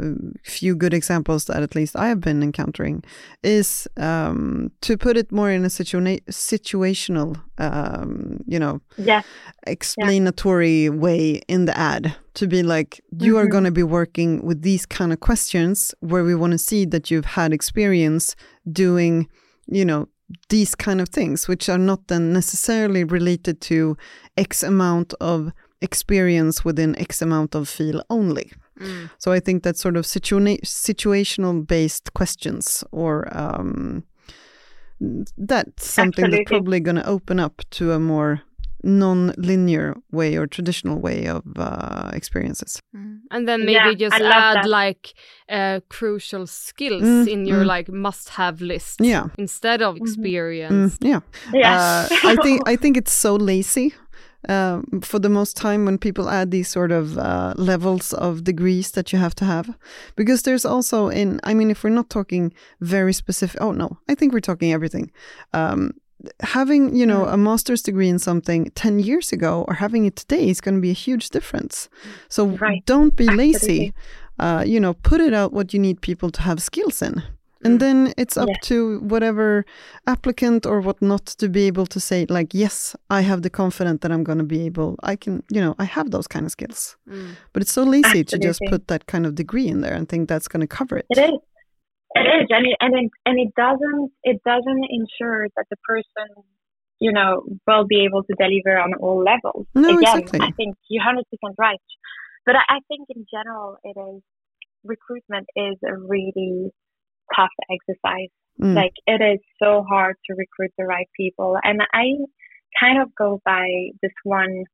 uh, 0.00 0.10
few 0.44 0.76
good 0.76 0.94
examples 0.94 1.46
that 1.46 1.62
at 1.62 1.74
least 1.74 1.96
I 1.96 2.08
have 2.08 2.20
been 2.20 2.42
encountering, 2.42 3.02
is 3.42 3.88
um, 3.96 4.70
to 4.82 4.96
put 4.96 5.16
it 5.16 5.32
more 5.32 5.50
in 5.50 5.64
a 5.64 5.68
situa- 5.68 6.24
situational, 6.26 7.40
um, 7.58 8.44
you 8.46 8.58
know, 8.58 8.80
yeah. 8.96 9.22
explanatory 9.66 10.84
yeah. 10.84 10.90
way 10.90 11.40
in 11.48 11.64
the 11.64 11.76
ad. 11.76 12.14
To 12.34 12.46
be 12.46 12.62
like, 12.62 13.00
you 13.10 13.32
mm-hmm. 13.32 13.42
are 13.42 13.46
going 13.48 13.64
to 13.64 13.72
be 13.72 13.82
working 13.82 14.44
with 14.44 14.62
these 14.62 14.86
kind 14.86 15.12
of 15.12 15.18
questions 15.18 15.92
where 15.98 16.22
we 16.22 16.36
want 16.36 16.52
to 16.52 16.58
see 16.58 16.84
that 16.84 17.10
you've 17.10 17.24
had 17.24 17.52
experience 17.52 18.36
doing 18.70 19.28
you 19.66 19.84
know 19.84 20.08
these 20.48 20.74
kind 20.74 21.00
of 21.00 21.08
things, 21.08 21.48
which 21.48 21.68
are 21.68 21.78
not 21.78 22.08
then 22.08 22.32
necessarily 22.32 23.04
related 23.04 23.60
to 23.62 23.96
X 24.36 24.62
amount 24.62 25.14
of 25.20 25.52
experience 25.80 26.64
within 26.64 26.98
X 26.98 27.22
amount 27.22 27.54
of 27.54 27.68
field 27.68 28.02
only. 28.10 28.52
Mm. 28.78 29.10
So 29.18 29.32
I 29.32 29.40
think 29.40 29.62
that 29.62 29.76
sort 29.76 29.96
of 29.96 30.04
situa- 30.04 30.60
situational 30.62 31.66
based 31.66 32.14
questions 32.14 32.84
or 32.92 33.28
um, 33.36 34.04
that's 35.00 35.86
something 35.86 36.24
Absolutely. 36.24 36.38
that's 36.38 36.48
probably 36.50 36.80
going 36.80 36.96
to 36.96 37.06
open 37.06 37.40
up 37.40 37.62
to 37.70 37.92
a 37.92 38.00
more 38.00 38.42
non-linear 38.82 39.96
way 40.12 40.36
or 40.36 40.46
traditional 40.46 40.98
way 40.98 41.26
of 41.26 41.42
uh, 41.56 42.10
experiences 42.12 42.80
mm. 42.94 43.18
and 43.30 43.48
then 43.48 43.60
maybe 43.60 43.72
yeah, 43.72 43.94
just 43.94 44.20
add 44.20 44.56
that. 44.56 44.68
like 44.68 45.14
uh, 45.48 45.80
crucial 45.88 46.46
skills 46.46 47.02
mm, 47.02 47.28
in 47.28 47.44
your 47.44 47.62
mm. 47.62 47.66
like 47.66 47.88
must-have 47.88 48.60
list 48.60 49.00
yeah 49.00 49.26
instead 49.36 49.82
of 49.82 49.94
mm-hmm. 49.94 50.04
experience 50.04 50.96
yeah 51.00 51.20
yeah 51.52 52.06
uh, 52.10 52.16
i 52.24 52.36
think 52.42 52.68
i 52.68 52.76
think 52.76 52.96
it's 52.96 53.12
so 53.12 53.34
lazy 53.34 53.92
um, 54.48 55.00
for 55.02 55.18
the 55.18 55.28
most 55.28 55.56
time 55.56 55.84
when 55.84 55.98
people 55.98 56.30
add 56.30 56.52
these 56.52 56.68
sort 56.68 56.92
of 56.92 57.18
uh, 57.18 57.54
levels 57.56 58.12
of 58.12 58.44
degrees 58.44 58.92
that 58.92 59.12
you 59.12 59.18
have 59.18 59.34
to 59.34 59.44
have 59.44 59.76
because 60.14 60.42
there's 60.42 60.64
also 60.64 61.08
in 61.08 61.40
i 61.42 61.52
mean 61.52 61.70
if 61.70 61.82
we're 61.82 61.90
not 61.90 62.08
talking 62.08 62.52
very 62.80 63.12
specific 63.12 63.60
oh 63.60 63.72
no 63.72 63.98
i 64.08 64.14
think 64.14 64.32
we're 64.32 64.40
talking 64.40 64.72
everything 64.72 65.10
um, 65.52 65.92
having 66.40 66.94
you 66.94 67.06
know 67.06 67.24
mm. 67.24 67.32
a 67.32 67.36
master's 67.36 67.82
degree 67.82 68.08
in 68.08 68.18
something 68.18 68.70
10 68.74 68.98
years 68.98 69.32
ago 69.32 69.64
or 69.68 69.74
having 69.74 70.04
it 70.04 70.16
today 70.16 70.48
is 70.48 70.60
going 70.60 70.74
to 70.74 70.80
be 70.80 70.90
a 70.90 70.94
huge 70.94 71.30
difference 71.30 71.88
so 72.28 72.46
right. 72.46 72.84
don't 72.86 73.14
be 73.14 73.26
lazy 73.26 73.94
uh, 74.38 74.64
you 74.66 74.80
know 74.80 74.94
put 74.94 75.20
it 75.20 75.32
out 75.32 75.52
what 75.52 75.72
you 75.72 75.78
need 75.78 76.00
people 76.00 76.30
to 76.30 76.42
have 76.42 76.60
skills 76.60 77.02
in 77.02 77.22
and 77.64 77.76
mm. 77.76 77.80
then 77.80 78.14
it's 78.16 78.36
up 78.36 78.48
yeah. 78.48 78.54
to 78.62 79.00
whatever 79.00 79.64
applicant 80.06 80.64
or 80.64 80.80
whatnot 80.80 81.26
to 81.26 81.48
be 81.48 81.66
able 81.66 81.86
to 81.86 82.00
say 82.00 82.26
like 82.28 82.52
yes 82.52 82.96
i 83.10 83.20
have 83.20 83.42
the 83.42 83.50
confidence 83.50 84.00
that 84.02 84.12
i'm 84.12 84.24
going 84.24 84.38
to 84.38 84.44
be 84.44 84.64
able 84.66 84.96
i 85.02 85.14
can 85.16 85.42
you 85.50 85.60
know 85.60 85.74
i 85.78 85.84
have 85.84 86.10
those 86.10 86.26
kind 86.26 86.46
of 86.46 86.52
skills 86.52 86.96
mm. 87.08 87.30
but 87.52 87.62
it's 87.62 87.72
so 87.72 87.82
lazy 87.82 88.20
Absolutely. 88.20 88.24
to 88.24 88.38
just 88.38 88.60
put 88.68 88.88
that 88.88 89.06
kind 89.06 89.26
of 89.26 89.34
degree 89.34 89.68
in 89.68 89.80
there 89.80 89.94
and 89.94 90.08
think 90.08 90.28
that's 90.28 90.48
going 90.48 90.60
to 90.60 90.66
cover 90.66 90.98
it 90.98 91.06
it 91.10 91.18
is 91.18 91.38
it 92.14 92.20
is, 92.20 92.46
and 92.50 92.66
it, 92.66 92.76
and 92.80 92.94
it, 92.94 93.10
and 93.26 93.40
it 93.40 93.54
doesn't 93.56 94.10
it 94.24 94.40
doesn't 94.44 94.84
ensure 94.88 95.48
that 95.56 95.66
the 95.70 95.76
person 95.86 96.44
you 97.00 97.12
know 97.12 97.42
will 97.66 97.86
be 97.86 98.04
able 98.04 98.22
to 98.24 98.34
deliver 98.38 98.78
on 98.78 98.94
all 99.00 99.22
levels. 99.22 99.66
No, 99.74 99.98
Again, 99.98 100.18
exactly. 100.20 100.40
I 100.40 100.50
think 100.52 100.76
you're 100.88 101.04
hundred 101.04 101.24
percent 101.30 101.54
right, 101.58 101.80
but 102.46 102.56
I, 102.56 102.76
I 102.76 102.78
think 102.88 103.08
in 103.14 103.26
general 103.30 103.76
it 103.84 103.96
is 103.98 104.22
recruitment 104.84 105.46
is 105.56 105.76
a 105.84 105.96
really 105.96 106.70
tough 107.34 107.50
exercise. 107.70 108.30
Mm. 108.60 108.74
Like 108.74 108.94
it 109.06 109.22
is 109.22 109.40
so 109.62 109.84
hard 109.88 110.16
to 110.26 110.34
recruit 110.34 110.72
the 110.78 110.84
right 110.84 111.08
people, 111.16 111.56
and 111.62 111.80
I 111.92 112.04
kind 112.80 113.00
of 113.02 113.14
go 113.14 113.40
by 113.44 113.66
this 114.02 114.12
one 114.24 114.64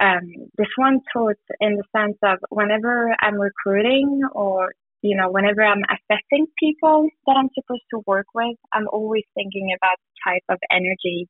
um, 0.00 0.48
this 0.56 0.68
one 0.76 1.00
thought 1.12 1.36
in 1.60 1.76
the 1.76 1.84
sense 1.94 2.16
of 2.22 2.38
whenever 2.48 3.14
I'm 3.20 3.34
recruiting 3.34 4.22
or 4.32 4.72
you 5.02 5.16
know, 5.16 5.30
whenever 5.30 5.62
I'm 5.62 5.82
assessing 5.88 6.46
people 6.58 7.08
that 7.26 7.36
I'm 7.36 7.48
supposed 7.54 7.84
to 7.94 8.02
work 8.06 8.26
with, 8.34 8.56
I'm 8.72 8.86
always 8.88 9.24
thinking 9.34 9.74
about 9.76 9.96
the 9.98 10.32
type 10.32 10.44
of 10.48 10.58
energy 10.70 11.28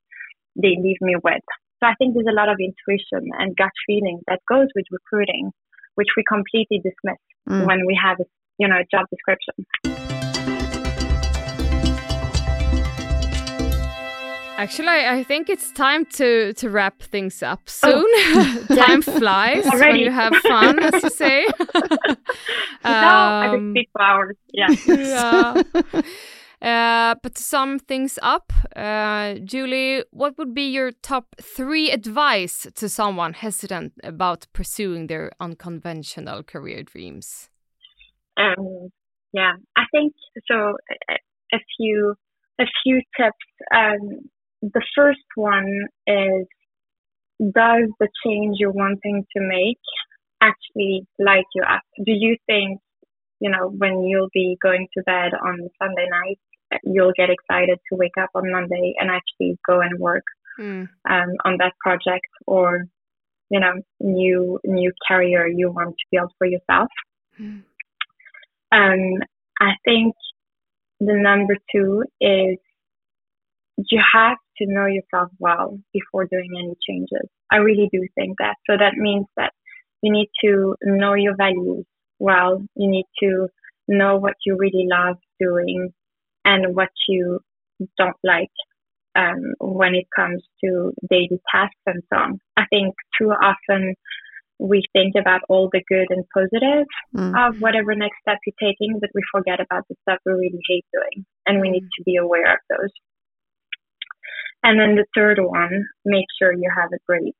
they 0.56 0.74
leave 0.78 1.00
me 1.00 1.14
with. 1.22 1.44
So 1.78 1.86
I 1.86 1.94
think 1.98 2.14
there's 2.14 2.28
a 2.28 2.34
lot 2.34 2.48
of 2.48 2.58
intuition 2.58 3.30
and 3.38 3.56
gut 3.56 3.72
feeling 3.86 4.20
that 4.26 4.40
goes 4.48 4.66
with 4.74 4.84
recruiting, 4.90 5.50
which 5.94 6.08
we 6.16 6.24
completely 6.28 6.82
dismiss 6.82 7.20
mm. 7.48 7.66
when 7.66 7.86
we 7.86 7.98
have, 8.02 8.18
you 8.58 8.68
know, 8.68 8.76
a 8.76 8.86
job 8.90 9.06
description. 9.08 10.09
Actually, 14.60 15.06
I 15.06 15.24
think 15.24 15.48
it's 15.48 15.72
time 15.72 16.04
to 16.18 16.52
to 16.52 16.68
wrap 16.68 17.00
things 17.02 17.42
up 17.42 17.60
soon. 17.66 18.04
Oh. 18.06 18.66
time 18.74 19.00
flies 19.00 19.66
Already. 19.66 19.92
when 19.92 20.00
you 20.00 20.10
have 20.10 20.34
fun, 20.36 20.78
as 20.78 21.02
you 21.02 21.08
say. 21.08 21.46
um, 21.46 21.56
no, 22.84 23.10
I 23.44 23.48
can 23.54 23.72
speak 23.72 23.88
for 23.92 24.02
hours. 24.02 24.36
Yeah. 24.52 24.68
yeah. 24.86 25.62
Uh, 26.60 27.14
but 27.22 27.36
to 27.36 27.42
sum 27.42 27.78
things 27.78 28.18
up, 28.20 28.52
uh, 28.76 29.36
Julie, 29.44 30.04
what 30.10 30.36
would 30.36 30.52
be 30.52 30.68
your 30.68 30.92
top 30.92 31.34
three 31.40 31.90
advice 31.90 32.66
to 32.74 32.86
someone 32.86 33.32
hesitant 33.32 33.94
about 34.04 34.46
pursuing 34.52 35.06
their 35.06 35.32
unconventional 35.40 36.42
career 36.42 36.82
dreams? 36.82 37.48
Um, 38.36 38.90
yeah, 39.32 39.54
I 39.74 39.84
think 39.90 40.12
so. 40.46 40.76
A, 41.08 41.14
a 41.54 41.60
few 41.78 42.14
a 42.60 42.66
few 42.82 43.00
tips. 43.16 43.48
Um, 43.74 44.28
the 44.62 44.82
first 44.94 45.20
one 45.34 45.86
is 46.06 46.46
does 47.40 47.88
the 47.98 48.08
change 48.24 48.56
you're 48.58 48.70
wanting 48.70 49.24
to 49.34 49.40
make 49.40 49.78
actually 50.42 51.06
light 51.18 51.46
you 51.54 51.62
up? 51.62 51.82
Do 51.96 52.12
you 52.12 52.36
think, 52.46 52.80
you 53.40 53.50
know, 53.50 53.68
when 53.68 54.02
you'll 54.04 54.28
be 54.34 54.56
going 54.62 54.88
to 54.94 55.02
bed 55.04 55.32
on 55.34 55.70
Sunday 55.80 56.06
night, 56.10 56.38
you'll 56.84 57.12
get 57.16 57.30
excited 57.30 57.78
to 57.90 57.96
wake 57.96 58.18
up 58.20 58.30
on 58.34 58.52
Monday 58.52 58.94
and 58.98 59.10
actually 59.10 59.58
go 59.66 59.80
and 59.80 59.98
work 59.98 60.24
mm. 60.58 60.88
um, 61.08 61.28
on 61.44 61.56
that 61.58 61.72
project 61.80 62.26
or, 62.46 62.84
you 63.50 63.58
know, 63.58 63.72
new 64.00 64.60
new 64.64 64.92
career 65.08 65.48
you 65.48 65.70
want 65.70 65.90
to 65.90 66.04
build 66.12 66.30
for 66.38 66.46
yourself? 66.46 66.88
Mm. 67.40 67.62
Um, 68.72 69.22
I 69.60 69.72
think 69.84 70.14
the 71.00 71.14
number 71.14 71.56
two 71.74 72.04
is 72.20 72.58
you 73.90 74.00
have 74.14 74.36
to 74.58 74.66
know 74.66 74.86
yourself 74.86 75.30
well 75.38 75.78
before 75.92 76.26
doing 76.26 76.50
any 76.58 76.74
changes. 76.88 77.28
I 77.50 77.56
really 77.56 77.88
do 77.92 78.06
think 78.14 78.36
that. 78.38 78.56
So 78.68 78.76
that 78.76 78.94
means 78.96 79.26
that 79.36 79.52
you 80.02 80.12
need 80.12 80.30
to 80.44 80.74
know 80.82 81.14
your 81.14 81.36
values 81.36 81.86
well. 82.18 82.62
You 82.76 82.90
need 82.90 83.06
to 83.22 83.48
know 83.88 84.16
what 84.16 84.34
you 84.44 84.56
really 84.58 84.86
love 84.88 85.16
doing 85.38 85.92
and 86.44 86.74
what 86.74 86.90
you 87.08 87.40
don't 87.98 88.16
like 88.22 88.50
um, 89.16 89.52
when 89.60 89.94
it 89.94 90.06
comes 90.14 90.42
to 90.64 90.92
daily 91.08 91.40
tasks 91.52 91.76
and 91.86 92.02
so 92.12 92.18
on. 92.18 92.38
I 92.56 92.64
think 92.70 92.94
too 93.18 93.30
often 93.30 93.94
we 94.58 94.82
think 94.92 95.14
about 95.18 95.40
all 95.48 95.70
the 95.72 95.82
good 95.88 96.06
and 96.10 96.24
positive 96.34 96.86
mm. 97.16 97.48
of 97.48 97.60
whatever 97.60 97.94
next 97.94 98.18
step 98.20 98.38
you're 98.44 98.70
taking, 98.70 98.98
but 99.00 99.10
we 99.14 99.22
forget 99.32 99.58
about 99.58 99.84
the 99.88 99.96
stuff 100.02 100.18
we 100.26 100.32
really 100.32 100.60
hate 100.68 100.84
doing. 100.92 101.24
And 101.46 101.60
we 101.60 101.70
need 101.70 101.88
to 101.96 102.04
be 102.04 102.16
aware 102.16 102.52
of 102.52 102.58
those. 102.68 102.90
And 104.62 104.78
then 104.78 104.96
the 104.96 105.06
third 105.14 105.38
one, 105.40 105.84
make 106.04 106.26
sure 106.38 106.52
you 106.52 106.70
have 106.76 106.90
a 106.92 106.98
great 107.06 107.34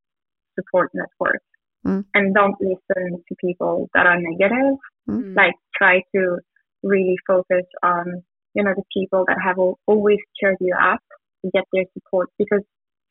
support 0.58 0.90
network. 0.94 1.42
Mm. 1.86 2.04
and 2.12 2.34
don't 2.34 2.56
listen 2.60 3.24
to 3.26 3.34
people 3.40 3.88
that 3.94 4.04
are 4.04 4.20
negative. 4.20 4.76
Mm. 5.08 5.34
Like 5.34 5.54
try 5.74 6.02
to 6.14 6.38
really 6.82 7.16
focus 7.26 7.64
on, 7.82 8.22
you 8.54 8.62
know, 8.62 8.74
the 8.76 8.84
people 8.92 9.24
that 9.26 9.38
have 9.42 9.56
always 9.86 10.18
cheered 10.38 10.58
you 10.60 10.74
up 10.76 11.00
to 11.42 11.50
get 11.52 11.64
their 11.72 11.84
support 11.94 12.28
because 12.38 12.60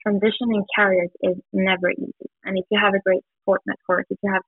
transitioning 0.06 0.64
careers 0.76 1.10
is 1.24 1.36
never 1.52 1.90
easy. 1.92 2.30
And 2.44 2.60
if 2.60 2.66
you 2.70 2.80
have 2.80 2.94
a 2.94 3.02
great 3.04 3.24
support 3.40 3.62
network, 3.66 4.06
if 4.12 4.20
you 4.22 4.32
have 4.32 4.44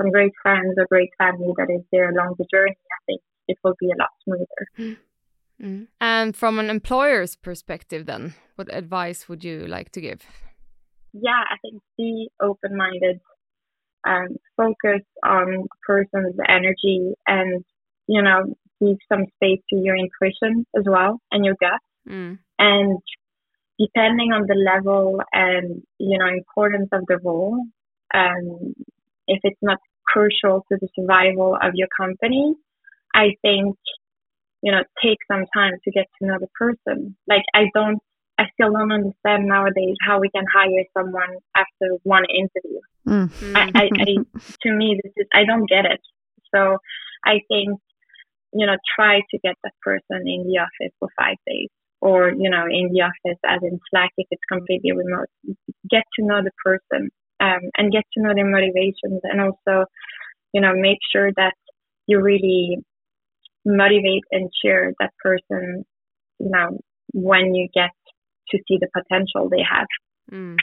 some 0.00 0.12
great 0.12 0.32
friends 0.42 0.74
or 0.78 0.86
great 0.88 1.10
family 1.18 1.52
that 1.56 1.68
is 1.68 1.82
there 1.90 2.10
along 2.10 2.36
the 2.38 2.46
journey, 2.52 2.70
I 2.70 2.98
think 3.06 3.20
it 3.48 3.58
will 3.64 3.74
be 3.80 3.90
a 3.90 3.98
lot 3.98 4.10
smoother. 4.24 4.96
Mm. 5.62 5.86
And 6.00 6.36
from 6.36 6.58
an 6.58 6.70
employer's 6.70 7.36
perspective, 7.36 8.06
then, 8.06 8.34
what 8.56 8.74
advice 8.74 9.28
would 9.28 9.42
you 9.44 9.66
like 9.66 9.90
to 9.92 10.00
give? 10.00 10.22
Yeah, 11.12 11.42
I 11.50 11.56
think 11.62 11.82
be 11.96 12.28
open 12.40 12.76
minded, 12.76 13.20
and 14.04 14.36
focus 14.56 15.02
on 15.24 15.64
a 15.64 15.86
person's 15.86 16.36
energy 16.48 17.14
and, 17.26 17.64
you 18.06 18.22
know, 18.22 18.54
give 18.80 18.98
some 19.10 19.24
space 19.34 19.60
to 19.70 19.76
your 19.76 19.96
intuition 19.96 20.66
as 20.76 20.84
well 20.86 21.20
and 21.32 21.44
your 21.44 21.56
gut. 21.60 21.80
Mm. 22.08 22.38
And 22.58 22.98
depending 23.78 24.32
on 24.32 24.46
the 24.46 24.54
level 24.54 25.20
and, 25.32 25.82
you 25.98 26.18
know, 26.18 26.28
importance 26.28 26.88
of 26.92 27.02
the 27.08 27.18
role, 27.24 27.64
um, 28.14 28.74
if 29.26 29.40
it's 29.42 29.62
not 29.62 29.78
crucial 30.06 30.64
to 30.70 30.78
the 30.80 30.88
survival 30.94 31.56
of 31.60 31.72
your 31.74 31.88
company, 31.98 32.54
I 33.14 33.34
think, 33.42 33.76
you 34.66 34.72
know, 34.72 34.82
take 35.00 35.18
some 35.30 35.44
time 35.54 35.74
to 35.84 35.90
get 35.92 36.06
to 36.18 36.26
know 36.26 36.38
the 36.40 36.48
person. 36.58 37.14
Like, 37.28 37.44
I 37.54 37.66
don't, 37.72 38.00
I 38.36 38.46
still 38.54 38.72
don't 38.72 38.90
understand 38.90 39.46
nowadays 39.46 39.94
how 40.04 40.18
we 40.18 40.28
can 40.34 40.42
hire 40.52 40.82
someone 40.92 41.38
after 41.54 41.94
one 42.02 42.24
interview. 42.28 42.80
Mm. 43.06 43.30
I, 43.54 43.70
I, 43.78 43.84
I, 43.94 44.14
to 44.62 44.72
me, 44.72 44.98
this 45.00 45.12
is, 45.16 45.28
I 45.32 45.44
don't 45.44 45.68
get 45.68 45.84
it. 45.84 46.00
So 46.52 46.78
I 47.24 47.34
think, 47.46 47.78
you 48.52 48.66
know, 48.66 48.74
try 48.96 49.20
to 49.20 49.38
get 49.44 49.54
that 49.62 49.74
person 49.82 50.26
in 50.26 50.48
the 50.48 50.58
office 50.58 50.92
for 50.98 51.10
five 51.16 51.36
days 51.46 51.68
or, 52.00 52.32
you 52.36 52.50
know, 52.50 52.64
in 52.68 52.90
the 52.92 53.02
office 53.02 53.38
as 53.46 53.60
in 53.62 53.78
Slack 53.88 54.10
if 54.16 54.26
it's 54.32 54.42
completely 54.50 54.90
remote. 54.90 55.30
Get 55.88 56.02
to 56.18 56.26
know 56.26 56.42
the 56.42 56.50
person 56.64 57.08
um, 57.38 57.70
and 57.78 57.92
get 57.92 58.02
to 58.14 58.20
know 58.20 58.34
their 58.34 58.50
motivations 58.50 59.20
and 59.22 59.40
also, 59.40 59.86
you 60.52 60.60
know, 60.60 60.72
make 60.74 60.98
sure 61.12 61.30
that 61.36 61.54
you 62.08 62.20
really 62.20 62.78
motivate 63.66 64.24
and 64.30 64.48
cheer 64.62 64.94
that 65.00 65.12
person, 65.22 65.84
you 66.38 66.50
know, 66.50 66.78
when 67.12 67.54
you 67.54 67.68
get 67.74 67.90
to 68.50 68.58
see 68.68 68.78
the 68.80 68.88
potential 68.94 69.48
they 69.50 69.64
have. 69.68 69.88
Mm. 70.32 70.56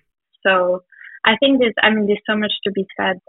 So 0.46 0.84
I 1.26 1.36
think 1.40 1.60
there's, 1.60 1.76
I 1.82 1.90
mean, 1.90 2.08
there's 2.08 2.24
so 2.30 2.38
much 2.38 2.54
to 2.64 2.72
be 2.72 2.86
said 2.98 3.20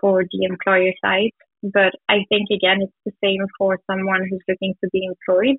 for 0.00 0.24
the 0.24 0.44
employer 0.44 0.92
side, 1.02 1.30
but 1.62 1.94
I 2.08 2.26
think 2.28 2.48
again, 2.50 2.82
it's 2.82 3.02
the 3.04 3.12
same 3.22 3.46
for 3.58 3.78
someone 3.90 4.26
who's 4.28 4.42
looking 4.48 4.74
to 4.82 4.90
be 4.92 5.06
employed. 5.06 5.56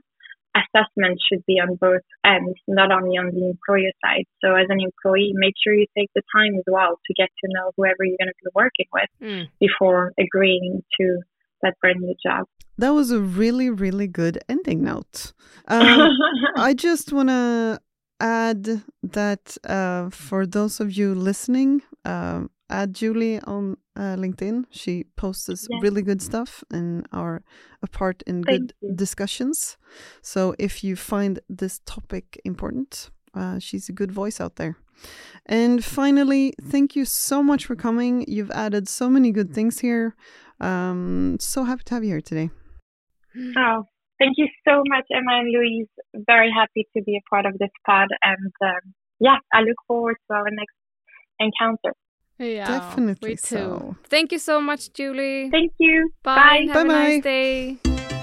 Assessment 0.55 1.19
should 1.21 1.45
be 1.45 1.59
on 1.61 1.75
both 1.75 2.01
ends, 2.25 2.57
not 2.67 2.91
only 2.91 3.17
on 3.17 3.29
the 3.31 3.45
employer 3.45 3.91
side. 4.03 4.25
So 4.43 4.55
as 4.55 4.65
an 4.69 4.79
employee, 4.81 5.33
make 5.35 5.53
sure 5.63 5.73
you 5.73 5.85
take 5.97 6.09
the 6.15 6.23
time 6.35 6.55
as 6.57 6.63
well 6.67 6.99
to 7.05 7.13
get 7.13 7.29
to 7.43 7.49
know 7.53 7.71
whoever 7.77 8.03
you're 8.03 8.17
going 8.19 8.33
to 8.33 8.43
be 8.43 8.51
working 8.55 8.87
with 8.91 9.09
Mm. 9.21 9.47
before 9.59 10.13
agreeing 10.19 10.83
to 10.99 11.19
that 11.61 11.75
brand 11.79 11.99
new 11.99 12.15
job. 12.25 12.45
That 12.77 12.93
was 12.93 13.11
a 13.11 13.19
really, 13.19 13.69
really 13.69 14.07
good 14.07 14.39
ending 14.47 14.83
note. 14.83 15.33
Um, 15.67 16.09
I 16.55 16.73
just 16.73 17.11
want 17.11 17.29
to 17.29 17.79
add 18.19 18.83
that 19.03 19.57
uh, 19.67 20.09
for 20.09 20.45
those 20.45 20.79
of 20.79 20.91
you 20.91 21.15
listening, 21.15 21.81
um, 22.05 22.49
add 22.69 22.93
Julie 22.93 23.39
on 23.41 23.77
uh, 23.95 24.15
LinkedIn. 24.15 24.65
She 24.69 25.05
posts 25.15 25.49
Yes. 25.49 25.81
really 25.81 26.01
good 26.01 26.21
stuff 26.21 26.63
and 26.71 27.05
are 27.11 27.41
a 27.81 27.87
part 27.87 28.21
in 28.27 28.43
Thank 28.43 28.47
good 28.61 28.73
you. 28.81 28.93
discussions. 28.95 29.77
So 30.21 30.53
if 30.59 30.83
you 30.83 30.95
find 30.95 31.39
this 31.49 31.79
topic 31.85 32.39
important, 32.45 33.09
uh, 33.33 33.59
she's 33.59 33.89
a 33.89 33.93
good 33.93 34.11
voice 34.11 34.39
out 34.41 34.55
there. 34.55 34.77
And 35.45 35.83
finally, 35.83 36.53
thank 36.61 36.95
you 36.95 37.05
so 37.05 37.43
much 37.43 37.65
for 37.65 37.75
coming. 37.75 38.25
You've 38.27 38.51
added 38.51 38.87
so 38.89 39.09
many 39.09 39.31
good 39.31 39.53
things 39.53 39.79
here. 39.79 40.15
Um, 40.59 41.37
so 41.39 41.63
happy 41.63 41.83
to 41.85 41.93
have 41.93 42.03
you 42.03 42.09
here 42.11 42.21
today. 42.21 42.49
Oh, 43.57 43.83
thank 44.19 44.35
you 44.37 44.47
so 44.67 44.83
much, 44.87 45.05
Emma 45.11 45.39
and 45.39 45.51
Louise. 45.51 45.87
Very 46.15 46.51
happy 46.51 46.87
to 46.95 47.03
be 47.03 47.17
a 47.17 47.29
part 47.29 47.45
of 47.45 47.53
this 47.59 47.69
pod. 47.85 48.07
And 48.23 48.51
um, 48.61 48.93
yeah, 49.19 49.37
I 49.53 49.61
look 49.61 49.77
forward 49.87 50.15
to 50.29 50.37
our 50.37 50.49
next 50.51 50.75
encounter. 51.39 51.93
Yeah, 52.39 52.67
Definitely 52.67 53.29
we 53.31 53.35
too. 53.35 53.41
so. 53.41 53.95
Thank 54.05 54.31
you 54.31 54.39
so 54.39 54.61
much, 54.61 54.93
Julie. 54.93 55.49
Thank 55.49 55.73
you. 55.79 56.09
Bye. 56.23 56.35
Bye. 56.35 56.57
and 56.61 56.69
Have 56.69 56.85
a 56.85 56.87
Bye-bye. 56.87 57.09
nice 57.09 57.23
day. 57.23 58.16